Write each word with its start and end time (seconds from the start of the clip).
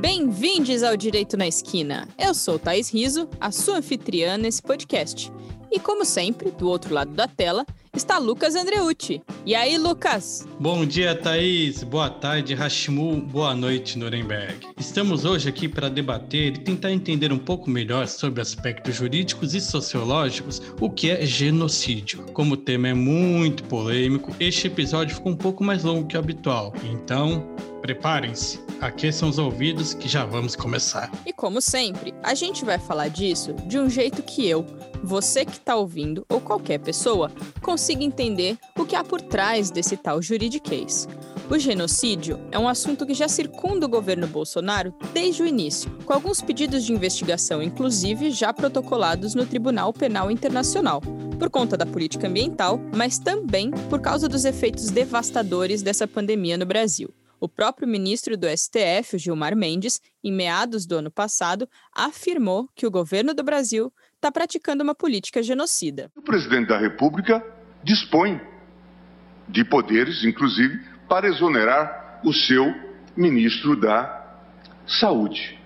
Bem-vindos 0.00 0.84
ao 0.84 0.96
Direito 0.96 1.36
na 1.36 1.48
Esquina. 1.48 2.06
Eu 2.16 2.32
sou 2.32 2.56
Thaís 2.56 2.88
Riso, 2.88 3.28
a 3.40 3.50
sua 3.50 3.78
anfitriã 3.78 4.38
nesse 4.38 4.62
podcast. 4.62 5.32
E 5.72 5.80
como 5.80 6.04
sempre, 6.04 6.52
do 6.52 6.68
outro 6.68 6.94
lado 6.94 7.12
da 7.14 7.26
tela, 7.26 7.66
está 7.92 8.16
Lucas 8.16 8.54
Andreucci. 8.54 9.20
E 9.44 9.56
aí, 9.56 9.76
Lucas? 9.76 10.46
Bom 10.60 10.86
dia, 10.86 11.16
Thaís. 11.16 11.82
Boa 11.82 12.08
tarde, 12.08 12.54
Hashimu. 12.54 13.20
Boa 13.22 13.56
noite, 13.56 13.98
Nuremberg. 13.98 14.68
Estamos 14.78 15.24
hoje 15.24 15.48
aqui 15.48 15.68
para 15.68 15.88
debater 15.88 16.54
e 16.54 16.60
tentar 16.60 16.92
entender 16.92 17.32
um 17.32 17.38
pouco 17.38 17.68
melhor 17.68 18.06
sobre 18.06 18.40
aspectos 18.40 18.94
jurídicos 18.94 19.52
e 19.52 19.60
sociológicos 19.60 20.62
o 20.80 20.88
que 20.88 21.10
é 21.10 21.26
genocídio. 21.26 22.24
Como 22.32 22.54
o 22.54 22.56
tema 22.56 22.86
é 22.86 22.94
muito 22.94 23.64
polêmico, 23.64 24.32
este 24.38 24.68
episódio 24.68 25.16
ficou 25.16 25.32
um 25.32 25.36
pouco 25.36 25.64
mais 25.64 25.82
longo 25.82 26.06
que 26.06 26.16
o 26.16 26.20
habitual. 26.20 26.72
Então, 26.84 27.44
Preparem-se, 27.88 28.60
aqueçam 28.82 29.30
os 29.30 29.38
ouvidos 29.38 29.94
que 29.94 30.10
já 30.10 30.22
vamos 30.22 30.54
começar. 30.54 31.10
E 31.24 31.32
como 31.32 31.58
sempre, 31.58 32.12
a 32.22 32.34
gente 32.34 32.62
vai 32.62 32.78
falar 32.78 33.08
disso 33.08 33.54
de 33.66 33.78
um 33.78 33.88
jeito 33.88 34.22
que 34.22 34.46
eu, 34.46 34.66
você 35.02 35.42
que 35.42 35.52
está 35.52 35.74
ouvindo 35.74 36.22
ou 36.28 36.38
qualquer 36.38 36.80
pessoa 36.80 37.32
consiga 37.62 38.04
entender 38.04 38.58
o 38.78 38.84
que 38.84 38.94
há 38.94 39.02
por 39.02 39.22
trás 39.22 39.70
desse 39.70 39.96
tal 39.96 40.20
juridiquês. 40.20 41.08
O 41.48 41.58
genocídio 41.58 42.38
é 42.52 42.58
um 42.58 42.68
assunto 42.68 43.06
que 43.06 43.14
já 43.14 43.26
circunda 43.26 43.86
o 43.86 43.88
governo 43.88 44.26
Bolsonaro 44.26 44.94
desde 45.14 45.42
o 45.42 45.46
início, 45.46 45.90
com 46.04 46.12
alguns 46.12 46.42
pedidos 46.42 46.84
de 46.84 46.92
investigação, 46.92 47.62
inclusive 47.62 48.30
já 48.32 48.52
protocolados 48.52 49.34
no 49.34 49.46
Tribunal 49.46 49.94
Penal 49.94 50.30
Internacional, 50.30 51.00
por 51.38 51.48
conta 51.48 51.74
da 51.74 51.86
política 51.86 52.28
ambiental, 52.28 52.78
mas 52.94 53.18
também 53.18 53.70
por 53.88 54.02
causa 54.02 54.28
dos 54.28 54.44
efeitos 54.44 54.90
devastadores 54.90 55.80
dessa 55.80 56.06
pandemia 56.06 56.58
no 56.58 56.66
Brasil. 56.66 57.08
O 57.40 57.48
próprio 57.48 57.86
ministro 57.86 58.36
do 58.36 58.48
STF, 58.48 59.16
Gilmar 59.16 59.54
Mendes, 59.54 60.00
em 60.24 60.32
meados 60.32 60.86
do 60.86 60.96
ano 60.96 61.10
passado, 61.10 61.68
afirmou 61.94 62.68
que 62.74 62.86
o 62.86 62.90
governo 62.90 63.32
do 63.32 63.44
Brasil 63.44 63.92
está 64.16 64.32
praticando 64.32 64.82
uma 64.82 64.94
política 64.94 65.42
genocida. 65.42 66.10
O 66.16 66.22
presidente 66.22 66.68
da 66.68 66.78
República 66.78 67.44
dispõe 67.84 68.40
de 69.48 69.64
poderes, 69.64 70.24
inclusive, 70.24 70.78
para 71.08 71.28
exonerar 71.28 72.20
o 72.24 72.32
seu 72.32 72.74
ministro 73.16 73.76
da 73.76 74.40
Saúde. 74.86 75.58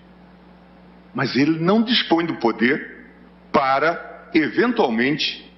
Mas 1.14 1.34
ele 1.34 1.58
não 1.58 1.82
dispõe 1.82 2.26
do 2.26 2.36
poder 2.36 3.06
para, 3.50 4.30
eventualmente, 4.34 5.50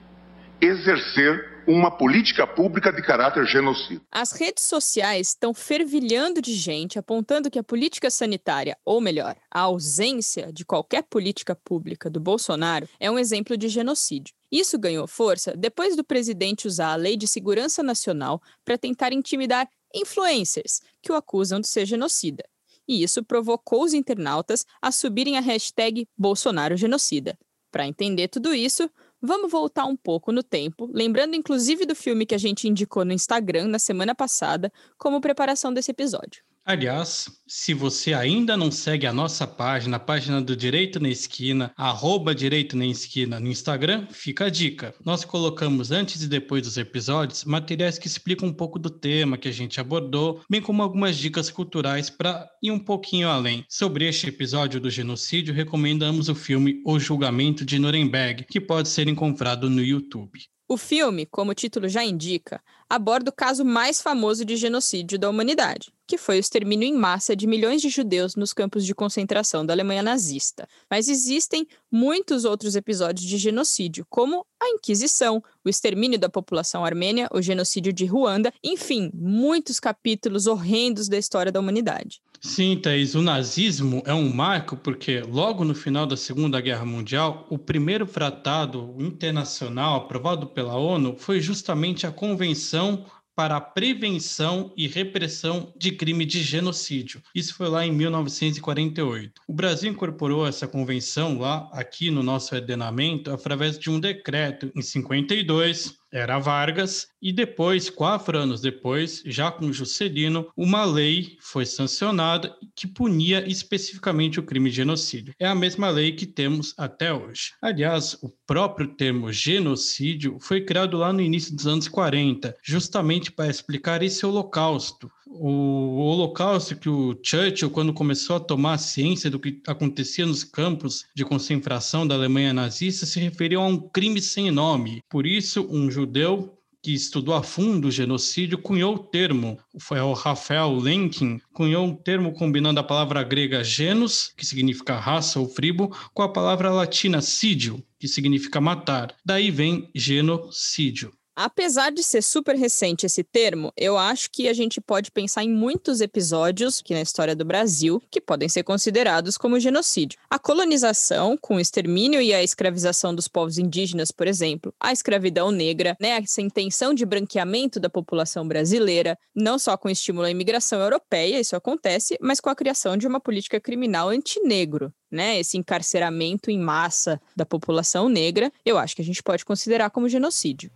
exercer 0.60 1.53
uma 1.66 1.90
política 1.90 2.46
pública 2.46 2.92
de 2.92 3.02
caráter 3.02 3.46
genocida. 3.46 4.00
As 4.10 4.32
redes 4.32 4.64
sociais 4.64 5.28
estão 5.28 5.52
fervilhando 5.54 6.40
de 6.40 6.54
gente 6.54 6.98
apontando 6.98 7.50
que 7.50 7.58
a 7.58 7.64
política 7.64 8.10
sanitária, 8.10 8.76
ou 8.84 9.00
melhor, 9.00 9.36
a 9.50 9.60
ausência 9.60 10.52
de 10.52 10.64
qualquer 10.64 11.02
política 11.04 11.54
pública 11.54 12.10
do 12.10 12.20
Bolsonaro, 12.20 12.88
é 12.98 13.10
um 13.10 13.18
exemplo 13.18 13.56
de 13.56 13.68
genocídio. 13.68 14.34
Isso 14.50 14.78
ganhou 14.78 15.06
força 15.06 15.56
depois 15.56 15.96
do 15.96 16.04
presidente 16.04 16.66
usar 16.66 16.92
a 16.92 16.96
Lei 16.96 17.16
de 17.16 17.26
Segurança 17.26 17.82
Nacional 17.82 18.40
para 18.64 18.78
tentar 18.78 19.12
intimidar 19.12 19.68
influencers 19.94 20.80
que 21.02 21.10
o 21.10 21.14
acusam 21.14 21.60
de 21.60 21.68
ser 21.68 21.86
genocida. 21.86 22.44
E 22.86 23.02
isso 23.02 23.24
provocou 23.24 23.82
os 23.82 23.94
internautas 23.94 24.66
a 24.80 24.92
subirem 24.92 25.38
a 25.38 25.40
hashtag 25.40 26.06
Bolsonaro 26.16 26.76
Genocida. 26.76 27.38
Para 27.70 27.88
entender 27.88 28.28
tudo 28.28 28.54
isso, 28.54 28.88
Vamos 29.26 29.50
voltar 29.50 29.86
um 29.86 29.96
pouco 29.96 30.30
no 30.30 30.42
tempo, 30.42 30.86
lembrando 30.92 31.34
inclusive 31.34 31.86
do 31.86 31.94
filme 31.94 32.26
que 32.26 32.34
a 32.34 32.38
gente 32.38 32.68
indicou 32.68 33.06
no 33.06 33.12
Instagram 33.14 33.68
na 33.68 33.78
semana 33.78 34.14
passada, 34.14 34.70
como 34.98 35.18
preparação 35.18 35.72
desse 35.72 35.90
episódio. 35.90 36.44
Aliás, 36.66 37.28
se 37.46 37.74
você 37.74 38.14
ainda 38.14 38.56
não 38.56 38.70
segue 38.70 39.06
a 39.06 39.12
nossa 39.12 39.46
página, 39.46 39.98
a 39.98 40.00
página 40.00 40.40
do 40.40 40.56
Direito 40.56 40.98
na 40.98 41.10
Esquina, 41.10 41.70
arroba 41.76 42.34
Direito 42.34 42.74
na 42.74 42.86
Esquina 42.86 43.38
no 43.38 43.48
Instagram, 43.48 44.06
fica 44.10 44.46
a 44.46 44.48
dica. 44.48 44.94
Nós 45.04 45.26
colocamos 45.26 45.90
antes 45.90 46.22
e 46.22 46.26
depois 46.26 46.62
dos 46.62 46.78
episódios 46.78 47.44
materiais 47.44 47.98
que 47.98 48.06
explicam 48.06 48.48
um 48.48 48.52
pouco 48.52 48.78
do 48.78 48.88
tema 48.88 49.36
que 49.36 49.48
a 49.48 49.52
gente 49.52 49.78
abordou, 49.78 50.40
bem 50.48 50.62
como 50.62 50.82
algumas 50.82 51.18
dicas 51.18 51.50
culturais 51.50 52.08
para 52.08 52.48
ir 52.62 52.70
um 52.70 52.78
pouquinho 52.78 53.28
além. 53.28 53.66
Sobre 53.68 54.08
este 54.08 54.28
episódio 54.28 54.80
do 54.80 54.88
genocídio, 54.88 55.52
recomendamos 55.52 56.30
o 56.30 56.34
filme 56.34 56.80
O 56.86 56.98
Julgamento 56.98 57.62
de 57.62 57.78
Nuremberg, 57.78 58.46
que 58.48 58.58
pode 58.58 58.88
ser 58.88 59.06
encontrado 59.06 59.68
no 59.68 59.82
YouTube. 59.82 60.40
O 60.66 60.78
filme, 60.78 61.26
como 61.26 61.50
o 61.50 61.54
título 61.54 61.90
já 61.90 62.02
indica, 62.02 62.58
aborda 62.88 63.28
o 63.28 63.34
caso 63.34 63.62
mais 63.66 64.00
famoso 64.00 64.46
de 64.46 64.56
genocídio 64.56 65.18
da 65.18 65.28
humanidade, 65.28 65.92
que 66.06 66.16
foi 66.16 66.38
o 66.38 66.40
extermínio 66.40 66.88
em 66.88 66.94
massa 66.94 67.36
de 67.36 67.46
milhões 67.46 67.82
de 67.82 67.90
judeus 67.90 68.34
nos 68.34 68.54
campos 68.54 68.86
de 68.86 68.94
concentração 68.94 69.66
da 69.66 69.74
Alemanha 69.74 70.02
nazista. 70.02 70.66
Mas 70.90 71.06
existem 71.06 71.68
muitos 71.92 72.46
outros 72.46 72.76
episódios 72.76 73.26
de 73.26 73.36
genocídio, 73.36 74.06
como 74.08 74.46
a 74.58 74.70
Inquisição, 74.70 75.44
o 75.62 75.68
extermínio 75.68 76.18
da 76.18 76.30
população 76.30 76.82
armênia, 76.82 77.28
o 77.30 77.42
genocídio 77.42 77.92
de 77.92 78.06
Ruanda, 78.06 78.50
enfim, 78.62 79.10
muitos 79.12 79.78
capítulos 79.78 80.46
horrendos 80.46 81.10
da 81.10 81.18
história 81.18 81.52
da 81.52 81.60
humanidade. 81.60 82.22
Sim, 82.46 82.76
Thaís, 82.76 83.14
o 83.14 83.22
nazismo 83.22 84.02
é 84.04 84.12
um 84.12 84.30
marco 84.30 84.76
porque, 84.76 85.22
logo 85.22 85.64
no 85.64 85.74
final 85.74 86.06
da 86.06 86.14
Segunda 86.14 86.60
Guerra 86.60 86.84
Mundial, 86.84 87.46
o 87.48 87.56
primeiro 87.56 88.06
tratado 88.06 88.94
internacional 88.98 89.96
aprovado 89.96 90.48
pela 90.48 90.76
ONU 90.76 91.16
foi 91.16 91.40
justamente 91.40 92.06
a 92.06 92.12
Convenção 92.12 93.06
para 93.34 93.56
a 93.56 93.60
prevenção 93.62 94.72
e 94.76 94.86
repressão 94.86 95.72
de 95.74 95.92
crime 95.92 96.26
de 96.26 96.42
genocídio. 96.42 97.22
Isso 97.34 97.54
foi 97.54 97.68
lá 97.68 97.84
em 97.84 97.90
1948. 97.90 99.40
O 99.48 99.52
Brasil 99.54 99.90
incorporou 99.90 100.46
essa 100.46 100.68
convenção 100.68 101.38
lá 101.38 101.68
aqui 101.72 102.10
no 102.10 102.22
nosso 102.22 102.54
ordenamento 102.54 103.32
através 103.32 103.78
de 103.78 103.88
um 103.88 103.98
decreto 103.98 104.70
em 104.76 104.82
52 104.82 105.96
era 106.14 106.38
Vargas, 106.38 107.08
e 107.20 107.32
depois, 107.32 107.90
quatro 107.90 108.38
anos 108.38 108.60
depois, 108.60 109.20
já 109.26 109.50
com 109.50 109.72
Juscelino, 109.72 110.46
uma 110.56 110.84
lei 110.84 111.36
foi 111.40 111.66
sancionada 111.66 112.54
que 112.76 112.86
punia 112.86 113.44
especificamente 113.48 114.38
o 114.38 114.42
crime 114.44 114.70
de 114.70 114.76
genocídio. 114.76 115.34
É 115.40 115.46
a 115.46 115.54
mesma 115.54 115.90
lei 115.90 116.12
que 116.12 116.24
temos 116.24 116.72
até 116.78 117.12
hoje. 117.12 117.52
Aliás, 117.60 118.16
o 118.22 118.30
próprio 118.46 118.94
termo 118.94 119.32
genocídio 119.32 120.38
foi 120.40 120.60
criado 120.60 120.96
lá 120.98 121.12
no 121.12 121.20
início 121.20 121.54
dos 121.54 121.66
anos 121.66 121.88
40, 121.88 122.56
justamente 122.62 123.32
para 123.32 123.50
explicar 123.50 124.00
esse 124.02 124.24
holocausto, 124.24 125.10
o 125.34 125.96
holocausto 125.98 126.76
que 126.76 126.88
o 126.88 127.18
Churchill, 127.22 127.70
quando 127.70 127.92
começou 127.92 128.36
a 128.36 128.40
tomar 128.40 128.78
ciência 128.78 129.30
do 129.30 129.40
que 129.40 129.60
acontecia 129.66 130.24
nos 130.24 130.44
campos 130.44 131.06
de 131.14 131.24
concentração 131.24 132.06
da 132.06 132.14
Alemanha 132.14 132.52
nazista, 132.52 133.04
se 133.04 133.18
referiu 133.20 133.60
a 133.60 133.66
um 133.66 133.78
crime 133.78 134.20
sem 134.20 134.50
nome. 134.50 135.00
Por 135.08 135.26
isso, 135.26 135.66
um 135.70 135.90
judeu 135.90 136.56
que 136.84 136.92
estudou 136.92 137.34
a 137.34 137.42
fundo 137.42 137.88
o 137.88 137.90
genocídio, 137.90 138.58
cunhou 138.58 138.94
o 138.94 138.98
termo, 138.98 139.58
foi 139.78 139.98
o 140.00 140.12
Rafael 140.12 140.70
Lenkin, 140.76 141.40
cunhou 141.54 141.86
um 141.86 141.94
termo 141.94 142.34
combinando 142.34 142.78
a 142.78 142.84
palavra 142.84 143.22
grega 143.22 143.64
genus, 143.64 144.30
que 144.36 144.44
significa 144.44 144.98
raça 144.98 145.40
ou 145.40 145.48
tribo, 145.48 145.96
com 146.12 146.22
a 146.22 146.28
palavra 146.28 146.70
latina 146.70 147.22
sídio, 147.22 147.82
que 147.98 148.06
significa 148.06 148.60
matar. 148.60 149.16
Daí 149.24 149.50
vem 149.50 149.88
genocídio. 149.94 151.10
Apesar 151.36 151.90
de 151.90 152.00
ser 152.00 152.22
super 152.22 152.54
recente 152.54 153.06
esse 153.06 153.24
termo, 153.24 153.72
eu 153.76 153.98
acho 153.98 154.30
que 154.30 154.48
a 154.48 154.52
gente 154.52 154.80
pode 154.80 155.10
pensar 155.10 155.42
em 155.42 155.52
muitos 155.52 156.00
episódios 156.00 156.80
que 156.80 156.94
na 156.94 157.02
história 157.02 157.34
do 157.34 157.44
Brasil 157.44 158.00
que 158.08 158.20
podem 158.20 158.48
ser 158.48 158.62
considerados 158.62 159.36
como 159.36 159.58
genocídio. 159.58 160.16
A 160.30 160.38
colonização, 160.38 161.36
com 161.36 161.56
o 161.56 161.60
extermínio 161.60 162.20
e 162.20 162.32
a 162.32 162.40
escravização 162.40 163.12
dos 163.12 163.26
povos 163.26 163.58
indígenas, 163.58 164.12
por 164.12 164.28
exemplo, 164.28 164.72
a 164.78 164.92
escravidão 164.92 165.50
negra, 165.50 165.96
né, 166.00 166.20
essa 166.22 166.40
intenção 166.40 166.94
de 166.94 167.04
branqueamento 167.04 167.80
da 167.80 167.90
população 167.90 168.46
brasileira, 168.46 169.18
não 169.34 169.58
só 169.58 169.76
com 169.76 169.90
estímulo 169.90 170.26
à 170.26 170.30
imigração 170.30 170.80
europeia, 170.80 171.40
isso 171.40 171.56
acontece, 171.56 172.16
mas 172.20 172.38
com 172.38 172.48
a 172.48 172.54
criação 172.54 172.96
de 172.96 173.08
uma 173.08 173.18
política 173.18 173.60
criminal 173.60 174.08
antinegro, 174.08 174.94
né, 175.10 175.40
esse 175.40 175.58
encarceramento 175.58 176.48
em 176.48 176.60
massa 176.60 177.20
da 177.34 177.44
população 177.44 178.08
negra, 178.08 178.52
eu 178.64 178.78
acho 178.78 178.94
que 178.94 179.02
a 179.02 179.04
gente 179.04 179.22
pode 179.22 179.44
considerar 179.44 179.90
como 179.90 180.08
genocídio. 180.08 180.70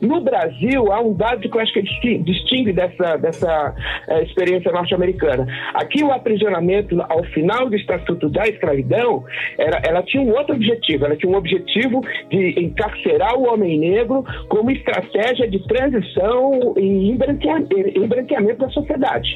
No 0.00 0.20
Brasil, 0.20 0.92
há 0.92 1.00
um 1.00 1.14
dado 1.14 1.48
que 1.48 1.56
eu 1.56 1.60
acho 1.60 1.72
que 1.72 2.18
distingue 2.18 2.72
dessa, 2.72 3.16
dessa 3.16 3.74
é, 4.08 4.22
experiência 4.24 4.72
norte-americana. 4.72 5.46
Aqui, 5.74 6.02
o 6.02 6.10
aprisionamento, 6.10 7.00
ao 7.08 7.22
final 7.24 7.68
do 7.68 7.76
Estatuto 7.76 8.28
da 8.28 8.48
Escravidão, 8.48 9.24
era, 9.58 9.80
ela 9.84 10.02
tinha 10.02 10.22
um 10.22 10.30
outro 10.30 10.56
objetivo. 10.56 11.04
Ela 11.04 11.16
tinha 11.16 11.30
um 11.30 11.36
objetivo 11.36 12.02
de 12.30 12.60
encarcerar 12.60 13.38
o 13.38 13.52
homem 13.52 13.78
negro 13.78 14.24
como 14.48 14.70
estratégia 14.70 15.48
de 15.48 15.60
transição 15.68 16.74
e 16.76 17.10
embranqueamento 17.10 18.58
da 18.58 18.70
sociedade. 18.70 19.28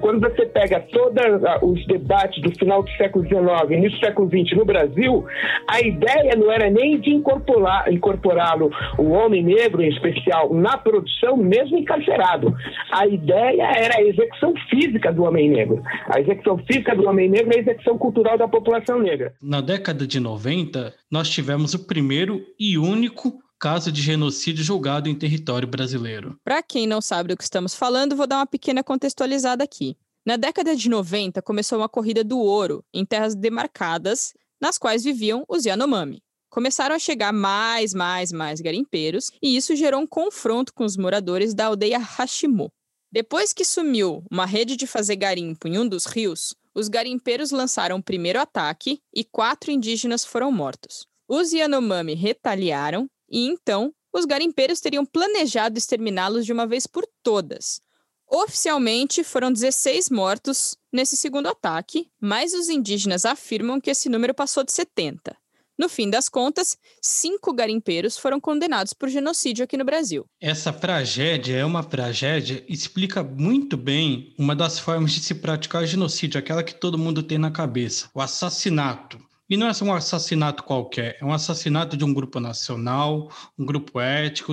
Quando 0.00 0.20
você 0.20 0.46
pega 0.46 0.80
todos 0.90 1.22
os 1.62 1.86
debates 1.86 2.40
do 2.42 2.50
final 2.58 2.82
do 2.82 2.90
século 2.92 3.24
XIX 3.26 3.70
início 3.70 3.98
do 3.98 4.06
século 4.06 4.28
XX 4.28 4.56
no 4.56 4.64
Brasil, 4.64 5.24
a 5.68 5.80
ideia 5.80 6.34
não 6.36 6.50
era 6.50 6.70
nem 6.70 6.98
de 7.00 7.10
incorporá-lo, 7.10 8.70
o 8.98 9.10
homem 9.10 9.42
negro, 9.42 9.49
negro, 9.54 9.82
em 9.82 9.88
especial, 9.88 10.52
na 10.54 10.78
produção, 10.78 11.36
mesmo 11.36 11.78
encarcerado. 11.78 12.54
A 12.92 13.06
ideia 13.06 13.62
era 13.76 13.98
a 13.98 14.02
execução 14.02 14.54
física 14.68 15.12
do 15.12 15.24
homem 15.24 15.50
negro. 15.50 15.82
A 16.06 16.20
execução 16.20 16.58
física 16.58 16.94
do 16.94 17.08
homem 17.08 17.28
negro 17.28 17.52
é 17.52 17.58
a 17.58 17.60
execução 17.60 17.98
cultural 17.98 18.38
da 18.38 18.48
população 18.48 19.00
negra. 19.00 19.34
Na 19.42 19.60
década 19.60 20.06
de 20.06 20.20
90, 20.20 20.94
nós 21.10 21.28
tivemos 21.28 21.74
o 21.74 21.86
primeiro 21.86 22.44
e 22.58 22.78
único 22.78 23.40
caso 23.58 23.92
de 23.92 24.00
genocídio 24.00 24.64
julgado 24.64 25.08
em 25.08 25.14
território 25.14 25.68
brasileiro. 25.68 26.38
Para 26.42 26.62
quem 26.62 26.86
não 26.86 27.00
sabe 27.00 27.28
do 27.28 27.36
que 27.36 27.44
estamos 27.44 27.74
falando, 27.74 28.16
vou 28.16 28.26
dar 28.26 28.38
uma 28.38 28.46
pequena 28.46 28.82
contextualizada 28.82 29.62
aqui. 29.62 29.96
Na 30.24 30.36
década 30.36 30.74
de 30.74 30.88
90, 30.88 31.42
começou 31.42 31.78
uma 31.78 31.88
corrida 31.88 32.24
do 32.24 32.38
ouro 32.38 32.84
em 32.92 33.04
terras 33.04 33.34
demarcadas, 33.34 34.32
nas 34.60 34.78
quais 34.78 35.04
viviam 35.04 35.44
os 35.48 35.64
Yanomami. 35.64 36.22
Começaram 36.50 36.96
a 36.96 36.98
chegar 36.98 37.32
mais, 37.32 37.94
mais, 37.94 38.32
mais 38.32 38.60
garimpeiros, 38.60 39.30
e 39.40 39.56
isso 39.56 39.76
gerou 39.76 40.00
um 40.00 40.06
confronto 40.06 40.74
com 40.74 40.84
os 40.84 40.96
moradores 40.96 41.54
da 41.54 41.66
aldeia 41.66 41.98
Hashimo. 41.98 42.72
Depois 43.12 43.52
que 43.52 43.64
sumiu 43.64 44.24
uma 44.30 44.46
rede 44.46 44.76
de 44.76 44.86
fazer 44.86 45.14
garimpo 45.14 45.68
em 45.68 45.78
um 45.78 45.88
dos 45.88 46.06
rios, 46.06 46.54
os 46.74 46.88
garimpeiros 46.88 47.52
lançaram 47.52 47.96
o 47.96 48.02
primeiro 48.02 48.40
ataque 48.40 49.00
e 49.14 49.24
quatro 49.24 49.70
indígenas 49.70 50.24
foram 50.24 50.50
mortos. 50.50 51.06
Os 51.28 51.52
Yanomami 51.52 52.14
retaliaram 52.14 53.08
e 53.30 53.46
então 53.46 53.94
os 54.12 54.24
garimpeiros 54.24 54.80
teriam 54.80 55.06
planejado 55.06 55.78
exterminá-los 55.78 56.44
de 56.44 56.52
uma 56.52 56.66
vez 56.66 56.86
por 56.86 57.06
todas. 57.22 57.80
Oficialmente 58.28 59.24
foram 59.24 59.52
16 59.52 60.10
mortos 60.10 60.76
nesse 60.92 61.16
segundo 61.16 61.48
ataque, 61.48 62.10
mas 62.20 62.54
os 62.54 62.68
indígenas 62.68 63.24
afirmam 63.24 63.80
que 63.80 63.90
esse 63.90 64.08
número 64.08 64.34
passou 64.34 64.64
de 64.64 64.72
70. 64.72 65.36
No 65.80 65.88
fim 65.88 66.10
das 66.10 66.28
contas, 66.28 66.76
cinco 67.00 67.54
garimpeiros 67.54 68.18
foram 68.18 68.38
condenados 68.38 68.92
por 68.92 69.08
genocídio 69.08 69.64
aqui 69.64 69.78
no 69.78 69.84
Brasil. 69.84 70.26
Essa 70.38 70.70
tragédia 70.70 71.56
é 71.56 71.64
uma 71.64 71.82
tragédia, 71.82 72.62
explica 72.68 73.24
muito 73.24 73.78
bem 73.78 74.34
uma 74.36 74.54
das 74.54 74.78
formas 74.78 75.12
de 75.12 75.20
se 75.20 75.36
praticar 75.36 75.86
genocídio, 75.86 76.38
aquela 76.38 76.62
que 76.62 76.74
todo 76.74 76.98
mundo 76.98 77.22
tem 77.22 77.38
na 77.38 77.50
cabeça: 77.50 78.10
o 78.12 78.20
assassinato. 78.20 79.18
E 79.50 79.56
não 79.56 79.66
é 79.66 79.74
só 79.74 79.84
um 79.84 79.92
assassinato 79.92 80.62
qualquer, 80.62 81.16
é 81.20 81.24
um 81.24 81.32
assassinato 81.32 81.96
de 81.96 82.04
um 82.04 82.14
grupo 82.14 82.38
nacional, 82.38 83.28
um 83.58 83.66
grupo 83.66 83.98
ético, 83.98 84.52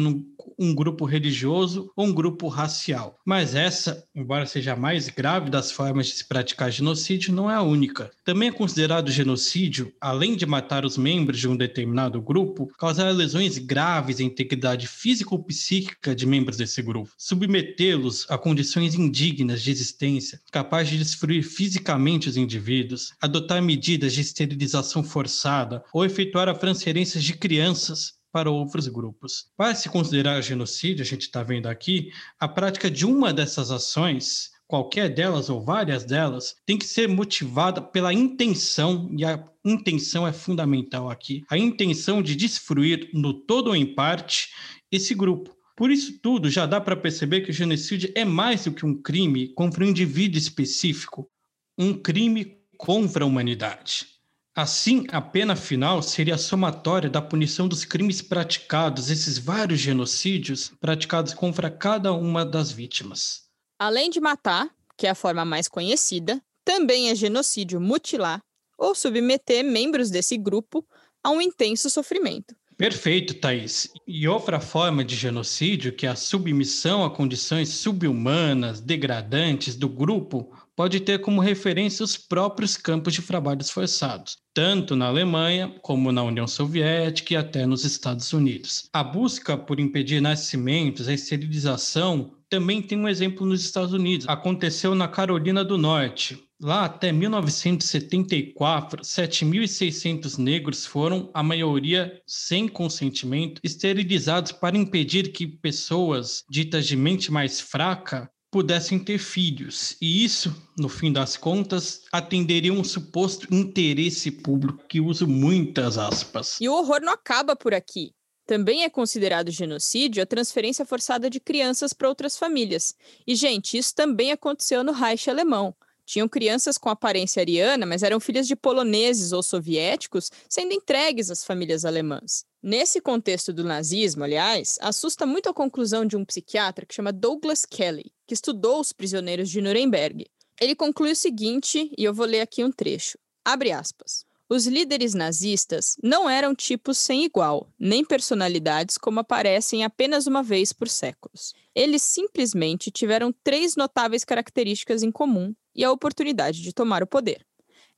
um 0.58 0.74
grupo 0.74 1.06
religioso 1.06 1.92
ou 1.96 2.08
um 2.08 2.12
grupo 2.12 2.48
racial. 2.48 3.20
Mas 3.24 3.54
essa, 3.54 4.04
embora 4.16 4.48
seja 4.48 4.74
a 4.74 4.76
mais 4.76 5.08
grave 5.08 5.52
das 5.52 5.72
formas 5.72 6.08
de 6.08 6.14
se 6.14 6.28
praticar 6.28 6.72
genocídio, 6.72 7.32
não 7.32 7.50
é 7.50 7.54
a 7.54 7.62
única. 7.62 8.10
Também 8.26 8.50
é 8.50 8.52
considerado 8.52 9.12
genocídio, 9.12 9.94
além 10.02 10.36
de 10.36 10.48
matar 10.48 10.84
os 10.84 10.98
membros 10.98 11.40
de 11.40 11.48
um 11.48 11.56
determinado 11.56 12.20
grupo, 12.20 12.68
causar 12.80 13.12
lesões 13.12 13.60
graves 13.60 14.20
à 14.20 14.24
integridade 14.24 14.88
física 14.88 15.36
ou 15.36 15.44
psíquica 15.44 16.16
de 16.16 16.26
membros 16.26 16.58
desse 16.58 16.82
grupo, 16.82 17.12
submetê-los 17.16 18.26
a 18.30 18.36
condições 18.36 18.96
indignas 18.96 19.62
de 19.62 19.70
existência, 19.70 20.42
capazes 20.52 20.94
de 20.94 20.98
destruir 20.98 21.44
fisicamente 21.44 22.28
os 22.28 22.36
indivíduos, 22.36 23.14
adotar 23.22 23.62
medidas 23.62 24.12
de 24.14 24.22
esterilização 24.22 24.87
forçada 25.04 25.84
ou 25.94 26.06
efetuar 26.06 26.48
a 26.50 26.56
transferência 26.56 27.20
de 27.20 27.34
crianças 27.34 28.18
para 28.32 28.52
outros 28.52 28.88
grupos. 28.88 29.48
Para 29.58 29.74
se 29.74 29.90
considerar 29.90 30.42
genocídio, 30.42 31.02
a 31.02 31.06
gente 31.06 31.22
está 31.22 31.42
vendo 31.42 31.68
aqui, 31.68 32.12
a 32.40 32.48
prática 32.48 32.90
de 32.90 33.06
uma 33.06 33.34
dessas 33.34 33.72
ações, 33.72 34.52
qualquer 34.68 35.10
delas 35.10 35.50
ou 35.50 35.60
várias 35.64 36.04
delas, 36.04 36.56
tem 36.66 36.78
que 36.78 36.86
ser 36.86 37.08
motivada 37.08 37.82
pela 37.82 38.14
intenção, 38.14 39.10
e 39.18 39.26
a 39.26 39.44
intenção 39.66 40.28
é 40.28 40.34
fundamental 40.34 41.10
aqui, 41.10 41.44
a 41.50 41.58
intenção 41.58 42.22
de 42.22 42.36
destruir, 42.36 43.10
no 43.14 43.34
todo 43.34 43.68
ou 43.68 43.76
em 43.76 43.96
parte, 43.96 44.50
esse 44.92 45.16
grupo. 45.16 45.56
Por 45.76 45.92
isso 45.92 46.20
tudo, 46.22 46.50
já 46.50 46.66
dá 46.66 46.82
para 46.82 46.96
perceber 46.96 47.42
que 47.42 47.52
o 47.52 47.54
genocídio 47.54 48.12
é 48.16 48.26
mais 48.26 48.66
do 48.66 48.72
que 48.72 48.86
um 48.86 49.00
crime 49.02 49.54
contra 49.54 49.84
um 49.84 49.88
indivíduo 49.88 50.38
específico, 50.38 51.30
um 51.78 51.94
crime 51.94 52.58
contra 52.78 53.24
a 53.24 53.28
humanidade. 53.28 54.17
Assim, 54.58 55.06
a 55.12 55.22
pena 55.22 55.56
final 55.56 56.02
seria 56.02 56.34
a 56.34 56.38
somatória 56.40 57.12
da 57.12 57.22
punição 57.22 57.68
dos 57.68 57.86
crimes 57.86 58.24
praticados, 58.24 59.12
esses 59.12 59.38
vários 59.38 59.80
genocídios 59.80 60.72
praticados 60.80 61.32
contra 61.32 61.70
cada 61.70 62.12
uma 62.12 62.44
das 62.44 62.72
vítimas. 62.72 63.44
Além 63.78 64.10
de 64.10 64.20
matar, 64.20 64.68
que 64.98 65.06
é 65.06 65.12
a 65.12 65.16
forma 65.16 65.46
mais 65.46 65.68
conhecida, 65.68 66.42
também 66.66 67.12
é 67.12 67.14
genocídio 67.14 67.80
mutilar 67.80 68.42
ou 68.80 68.96
submeter 68.96 69.64
membros 69.64 70.10
desse 70.10 70.36
grupo 70.36 70.84
a 71.24 71.30
um 71.30 71.40
intenso 71.40 71.88
sofrimento. 71.88 72.56
Perfeito, 72.78 73.34
Thaís. 73.34 73.92
E 74.06 74.28
outra 74.28 74.60
forma 74.60 75.04
de 75.04 75.16
genocídio, 75.16 75.92
que 75.92 76.06
é 76.06 76.10
a 76.10 76.16
submissão 76.16 77.04
a 77.04 77.10
condições 77.10 77.70
subhumanas, 77.70 78.80
degradantes 78.80 79.76
do 79.76 79.90
grupo, 79.90 80.56
pode 80.76 81.00
ter 81.00 81.20
como 81.20 81.42
referência 81.42 82.04
os 82.04 82.16
próprios 82.16 82.78
campos 82.78 83.16
de 83.16 83.24
trabalhos 83.24 83.72
forçados, 83.72 84.38
tanto 84.54 84.96
na 84.96 85.08
Alemanha 85.08 85.76
como 85.82 86.12
na 86.12 86.22
União 86.22 86.46
Soviética 86.46 87.34
e 87.34 87.38
até 87.38 87.66
nos 87.66 87.84
Estados 87.84 88.32
Unidos. 88.32 88.88
A 88.94 89.04
busca 89.04 89.58
por 89.58 89.80
impedir 89.80 90.22
nascimentos, 90.22 91.08
a 91.08 91.14
esterilização, 91.14 92.32
também 92.48 92.82
tem 92.82 92.98
um 92.98 93.08
exemplo 93.08 93.46
nos 93.46 93.62
Estados 93.62 93.92
Unidos. 93.92 94.30
Aconteceu 94.30 94.94
na 94.94 95.08
Carolina 95.08 95.66
do 95.66 95.80
Norte. 95.80 96.47
Lá 96.60 96.86
até 96.86 97.12
1974, 97.12 99.04
7.600 99.04 100.40
negros 100.40 100.88
foram, 100.88 101.30
a 101.32 101.44
maioria 101.44 102.20
sem 102.26 102.68
consentimento, 102.68 103.62
esterilizados 103.64 104.52
para 104.52 104.76
impedir 104.76 105.32
que 105.32 105.46
pessoas 105.46 106.44
ditas 106.50 106.88
de 106.88 106.96
mente 106.96 107.32
mais 107.32 107.62
fraca 107.62 108.28
pudessem 108.52 108.98
ter 108.98 109.20
filhos. 109.20 109.96
E 110.02 110.24
isso, 110.24 110.56
no 110.78 110.90
fim 110.90 111.14
das 111.14 111.38
contas, 111.38 112.02
atenderia 112.12 112.74
um 112.74 112.84
suposto 112.84 113.54
interesse 113.54 114.32
público, 114.32 114.84
que 114.88 115.00
uso 115.00 115.28
muitas 115.28 115.98
aspas. 116.00 116.58
E 116.60 116.68
o 116.68 116.74
horror 116.74 117.02
não 117.02 117.14
acaba 117.14 117.56
por 117.56 117.74
aqui. 117.74 118.14
Também 118.48 118.84
é 118.84 118.90
considerado 118.90 119.52
genocídio 119.52 120.24
a 120.24 120.26
transferência 120.26 120.86
forçada 120.86 121.30
de 121.30 121.40
crianças 121.40 121.94
para 121.94 122.08
outras 122.08 122.38
famílias. 122.38 122.96
E, 123.28 123.36
gente, 123.36 123.78
isso 123.78 123.94
também 123.94 124.32
aconteceu 124.32 124.84
no 124.84 124.94
Reich 124.94 125.30
alemão. 125.30 125.76
Tinham 126.08 126.30
crianças 126.30 126.78
com 126.78 126.90
aparência 126.90 127.42
ariana, 127.42 127.86
mas 127.86 128.02
eram 128.02 128.18
filhas 128.18 128.48
de 128.48 128.56
poloneses 128.56 129.34
ou 129.34 129.44
soviéticos, 129.44 130.32
sendo 130.48 130.72
entregues 130.72 131.30
às 131.30 131.44
famílias 131.44 131.84
alemãs. 131.84 132.46
Nesse 132.64 133.02
contexto 133.02 133.52
do 133.52 133.62
nazismo, 133.62 134.24
aliás, 134.24 134.78
assusta 134.80 135.26
muito 135.26 135.50
a 135.50 135.54
conclusão 135.54 136.06
de 136.06 136.16
um 136.16 136.24
psiquiatra 136.24 136.86
que 136.86 136.96
chama 136.96 137.12
Douglas 137.12 137.66
Kelly, 137.66 138.14
que 138.26 138.34
estudou 138.34 138.80
os 138.80 138.94
prisioneiros 138.94 139.50
de 139.50 139.60
Nuremberg. 139.60 140.26
Ele 140.62 140.76
conclui 140.76 141.12
o 141.12 141.16
seguinte, 141.16 141.92
e 141.98 142.06
eu 142.06 142.14
vou 142.14 142.26
ler 142.26 142.40
aqui 142.40 142.64
um 142.64 142.72
trecho. 142.72 143.18
Abre 143.44 143.74
aspas. 143.74 144.26
Os 144.50 144.66
líderes 144.66 145.14
nazistas 145.14 145.98
não 146.02 146.30
eram 146.30 146.56
tipos 146.56 146.98
sem 146.98 147.26
igual, 147.26 147.68
nem 147.78 148.06
personalidades 148.06 148.98
como 148.98 149.20
aparecem 149.20 149.84
apenas 149.84 150.26
uma 150.26 150.42
vez 150.42 150.72
por 150.72 150.88
séculos. 150.88 151.54
Eles 151.76 152.02
simplesmente 152.02 152.90
tiveram 152.90 153.34
três 153.44 153.76
notáveis 153.76 154.24
características 154.24 155.04
em 155.04 155.12
comum 155.12 155.54
e 155.78 155.84
a 155.84 155.92
oportunidade 155.92 156.62
de 156.62 156.74
tomar 156.74 157.04
o 157.04 157.08
poder. 157.08 157.46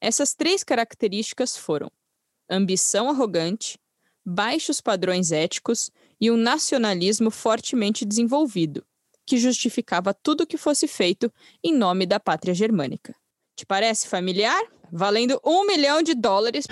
Essas 0.01 0.35
três 0.35 0.63
características 0.63 1.57
foram 1.57 1.89
ambição 2.49 3.09
arrogante, 3.09 3.79
baixos 4.25 4.81
padrões 4.81 5.31
éticos 5.31 5.89
e 6.19 6.29
um 6.29 6.37
nacionalismo 6.37 7.31
fortemente 7.31 8.05
desenvolvido, 8.05 8.85
que 9.25 9.37
justificava 9.37 10.13
tudo 10.13 10.41
o 10.41 10.47
que 10.47 10.57
fosse 10.57 10.87
feito 10.87 11.31
em 11.63 11.73
nome 11.73 12.05
da 12.05 12.19
pátria 12.19 12.53
germânica. 12.53 13.15
Te 13.55 13.65
parece 13.65 14.07
familiar? 14.07 14.61
Valendo 14.91 15.39
um 15.45 15.65
milhão 15.65 16.01
de 16.01 16.15
dólares. 16.15 16.65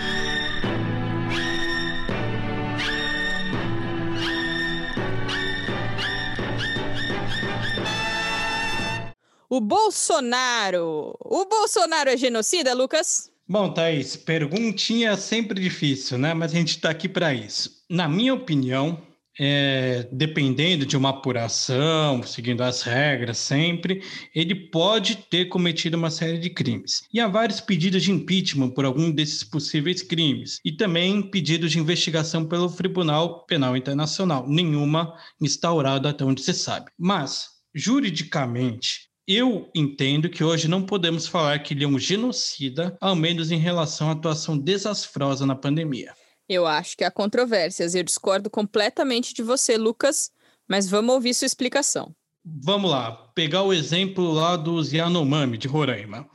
O 9.49 9.61
Bolsonaro. 9.61 11.15
O 11.19 11.45
Bolsonaro 11.45 12.09
é 12.09 12.17
genocida, 12.17 12.73
Lucas? 12.73 13.31
Bom, 13.47 13.71
Thaís, 13.71 14.17
perguntinha 14.17 15.15
sempre 15.15 15.61
difícil, 15.61 16.17
né? 16.17 16.33
Mas 16.33 16.51
a 16.51 16.55
gente 16.55 16.71
está 16.71 16.89
aqui 16.89 17.07
para 17.07 17.33
isso. 17.33 17.71
Na 17.89 18.09
minha 18.09 18.33
opinião, 18.33 19.01
é, 19.39 20.07
dependendo 20.11 20.85
de 20.85 20.97
uma 20.97 21.09
apuração, 21.09 22.21
seguindo 22.23 22.61
as 22.61 22.81
regras 22.81 23.37
sempre, 23.37 24.01
ele 24.35 24.53
pode 24.53 25.15
ter 25.29 25.45
cometido 25.45 25.95
uma 25.95 26.09
série 26.09 26.39
de 26.39 26.49
crimes. 26.49 27.03
E 27.13 27.19
há 27.19 27.27
vários 27.27 27.61
pedidos 27.61 28.03
de 28.03 28.11
impeachment 28.11 28.71
por 28.71 28.83
algum 28.83 29.11
desses 29.11 29.43
possíveis 29.43 30.01
crimes, 30.01 30.59
e 30.65 30.71
também 30.71 31.21
pedidos 31.21 31.71
de 31.71 31.79
investigação 31.79 32.45
pelo 32.45 32.69
Tribunal 32.69 33.45
Penal 33.45 33.77
Internacional, 33.77 34.45
nenhuma 34.47 35.13
instaurada 35.39 36.09
até 36.09 36.25
onde 36.25 36.41
se 36.41 36.53
sabe. 36.53 36.91
Mas, 36.97 37.47
juridicamente, 37.73 39.06
eu 39.27 39.69
entendo 39.75 40.29
que 40.29 40.43
hoje 40.43 40.67
não 40.67 40.81
podemos 40.81 41.27
falar 41.27 41.59
que 41.59 41.73
ele 41.73 41.83
é 41.83 41.87
um 41.87 41.99
genocida, 41.99 42.97
ao 43.01 43.15
menos 43.15 43.51
em 43.51 43.57
relação 43.57 44.09
à 44.09 44.13
atuação 44.13 44.57
desastrosa 44.57 45.45
na 45.45 45.55
pandemia. 45.55 46.13
Eu 46.47 46.65
acho 46.65 46.95
que 46.95 47.03
há 47.03 47.11
controvérsias. 47.11 47.93
Eu 47.93 48.03
discordo 48.03 48.49
completamente 48.49 49.33
de 49.33 49.43
você, 49.43 49.77
Lucas, 49.77 50.31
Mas 50.69 50.89
vamos 50.89 51.15
ouvir 51.15 51.33
sua 51.33 51.45
explicação. 51.45 52.13
Vamos 52.43 52.91
lá, 52.91 53.11
pegar 53.33 53.63
o 53.63 53.73
exemplo 53.73 54.31
lá 54.31 54.55
dos 54.55 54.91
Yanomami, 54.91 55.57
de 55.57 55.67
Roraima. 55.67 56.29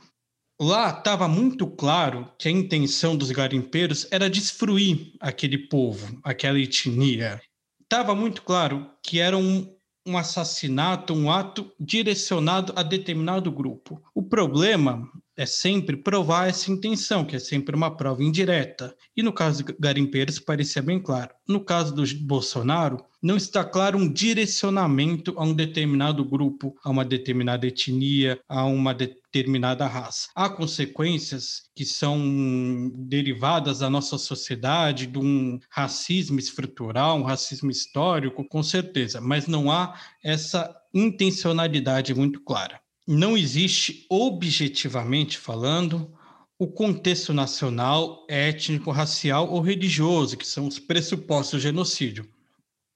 Lá 0.61 0.89
estava 0.89 1.27
muito 1.27 1.67
claro 1.67 2.31
que 2.37 2.47
a 2.47 2.51
intenção 2.51 3.15
dos 3.15 3.31
garimpeiros 3.31 4.07
era 4.11 4.29
destruir 4.29 5.13
aquele 5.19 5.57
povo, 5.57 6.19
aquela 6.23 6.59
etnia. 6.59 7.41
Estava 7.81 8.15
muito 8.15 8.43
claro 8.43 8.89
que 9.03 9.19
era 9.19 9.37
um, 9.37 9.72
um 10.05 10.17
assassinato, 10.17 11.13
um 11.13 11.31
ato 11.31 11.71
direcionado 11.79 12.73
a 12.75 12.83
determinado 12.83 13.51
grupo. 13.51 14.01
O 14.13 14.21
problema 14.21 15.09
é 15.35 15.45
sempre 15.45 15.97
provar 15.97 16.49
essa 16.49 16.71
intenção, 16.71 17.25
que 17.25 17.35
é 17.35 17.39
sempre 17.39 17.75
uma 17.75 17.95
prova 17.95 18.23
indireta. 18.23 18.95
E 19.15 19.23
no 19.23 19.33
caso 19.33 19.63
de 19.63 19.75
garimpeiros 19.79 20.39
parecia 20.39 20.81
bem 20.81 21.01
claro. 21.01 21.33
No 21.47 21.63
caso 21.63 21.95
do 21.95 22.03
Bolsonaro, 22.25 23.03
não 23.23 23.37
está 23.37 23.63
claro 23.63 23.97
um 23.97 24.11
direcionamento 24.11 25.33
a 25.37 25.43
um 25.43 25.53
determinado 25.53 26.25
grupo, 26.25 26.75
a 26.83 26.89
uma 26.89 27.05
determinada 27.05 27.65
etnia, 27.65 28.39
a 28.47 28.65
uma 28.65 28.93
determinada 28.93 29.87
raça. 29.87 30.27
Há 30.35 30.49
consequências 30.49 31.63
que 31.73 31.85
são 31.85 32.91
derivadas 32.93 33.79
da 33.79 33.89
nossa 33.89 34.17
sociedade, 34.17 35.07
de 35.07 35.17
um 35.17 35.57
racismo 35.69 36.37
estrutural, 36.37 37.17
um 37.17 37.23
racismo 37.23 37.71
histórico, 37.71 38.45
com 38.47 38.61
certeza, 38.61 39.21
mas 39.21 39.47
não 39.47 39.71
há 39.71 39.97
essa 40.21 40.75
intencionalidade 40.93 42.13
muito 42.13 42.43
clara 42.43 42.83
não 43.07 43.37
existe, 43.37 44.05
objetivamente 44.09 45.37
falando, 45.37 46.13
o 46.57 46.67
contexto 46.67 47.33
nacional, 47.33 48.25
étnico, 48.29 48.91
racial 48.91 49.49
ou 49.49 49.59
religioso, 49.59 50.37
que 50.37 50.47
são 50.47 50.67
os 50.67 50.79
pressupostos 50.79 51.59
do 51.59 51.63
genocídio. 51.63 52.29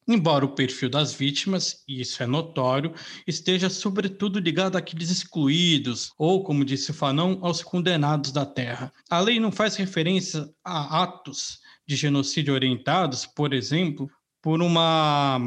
Embora 0.07 0.45
o 0.45 0.55
perfil 0.55 0.89
das 0.89 1.13
vítimas, 1.13 1.83
e 1.85 1.99
isso 1.99 2.23
é 2.23 2.25
notório, 2.25 2.93
esteja 3.27 3.69
sobretudo 3.69 4.39
ligado 4.39 4.77
àqueles 4.77 5.09
excluídos, 5.09 6.11
ou, 6.17 6.43
como 6.43 6.63
disse 6.63 6.91
o 6.91 6.93
Fanon, 6.93 7.39
aos 7.41 7.61
condenados 7.61 8.31
da 8.31 8.45
terra. 8.45 8.93
A 9.09 9.19
lei 9.19 9.37
não 9.37 9.51
faz 9.51 9.75
referência 9.75 10.49
a 10.63 11.03
atos 11.03 11.59
de 11.85 11.95
genocídio 11.95 12.53
orientados, 12.53 13.25
por 13.25 13.53
exemplo, 13.53 14.09
por 14.41 14.61
uma 14.61 15.41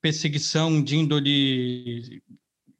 perseguição 0.00 0.82
de 0.82 0.96
índole 0.96 2.20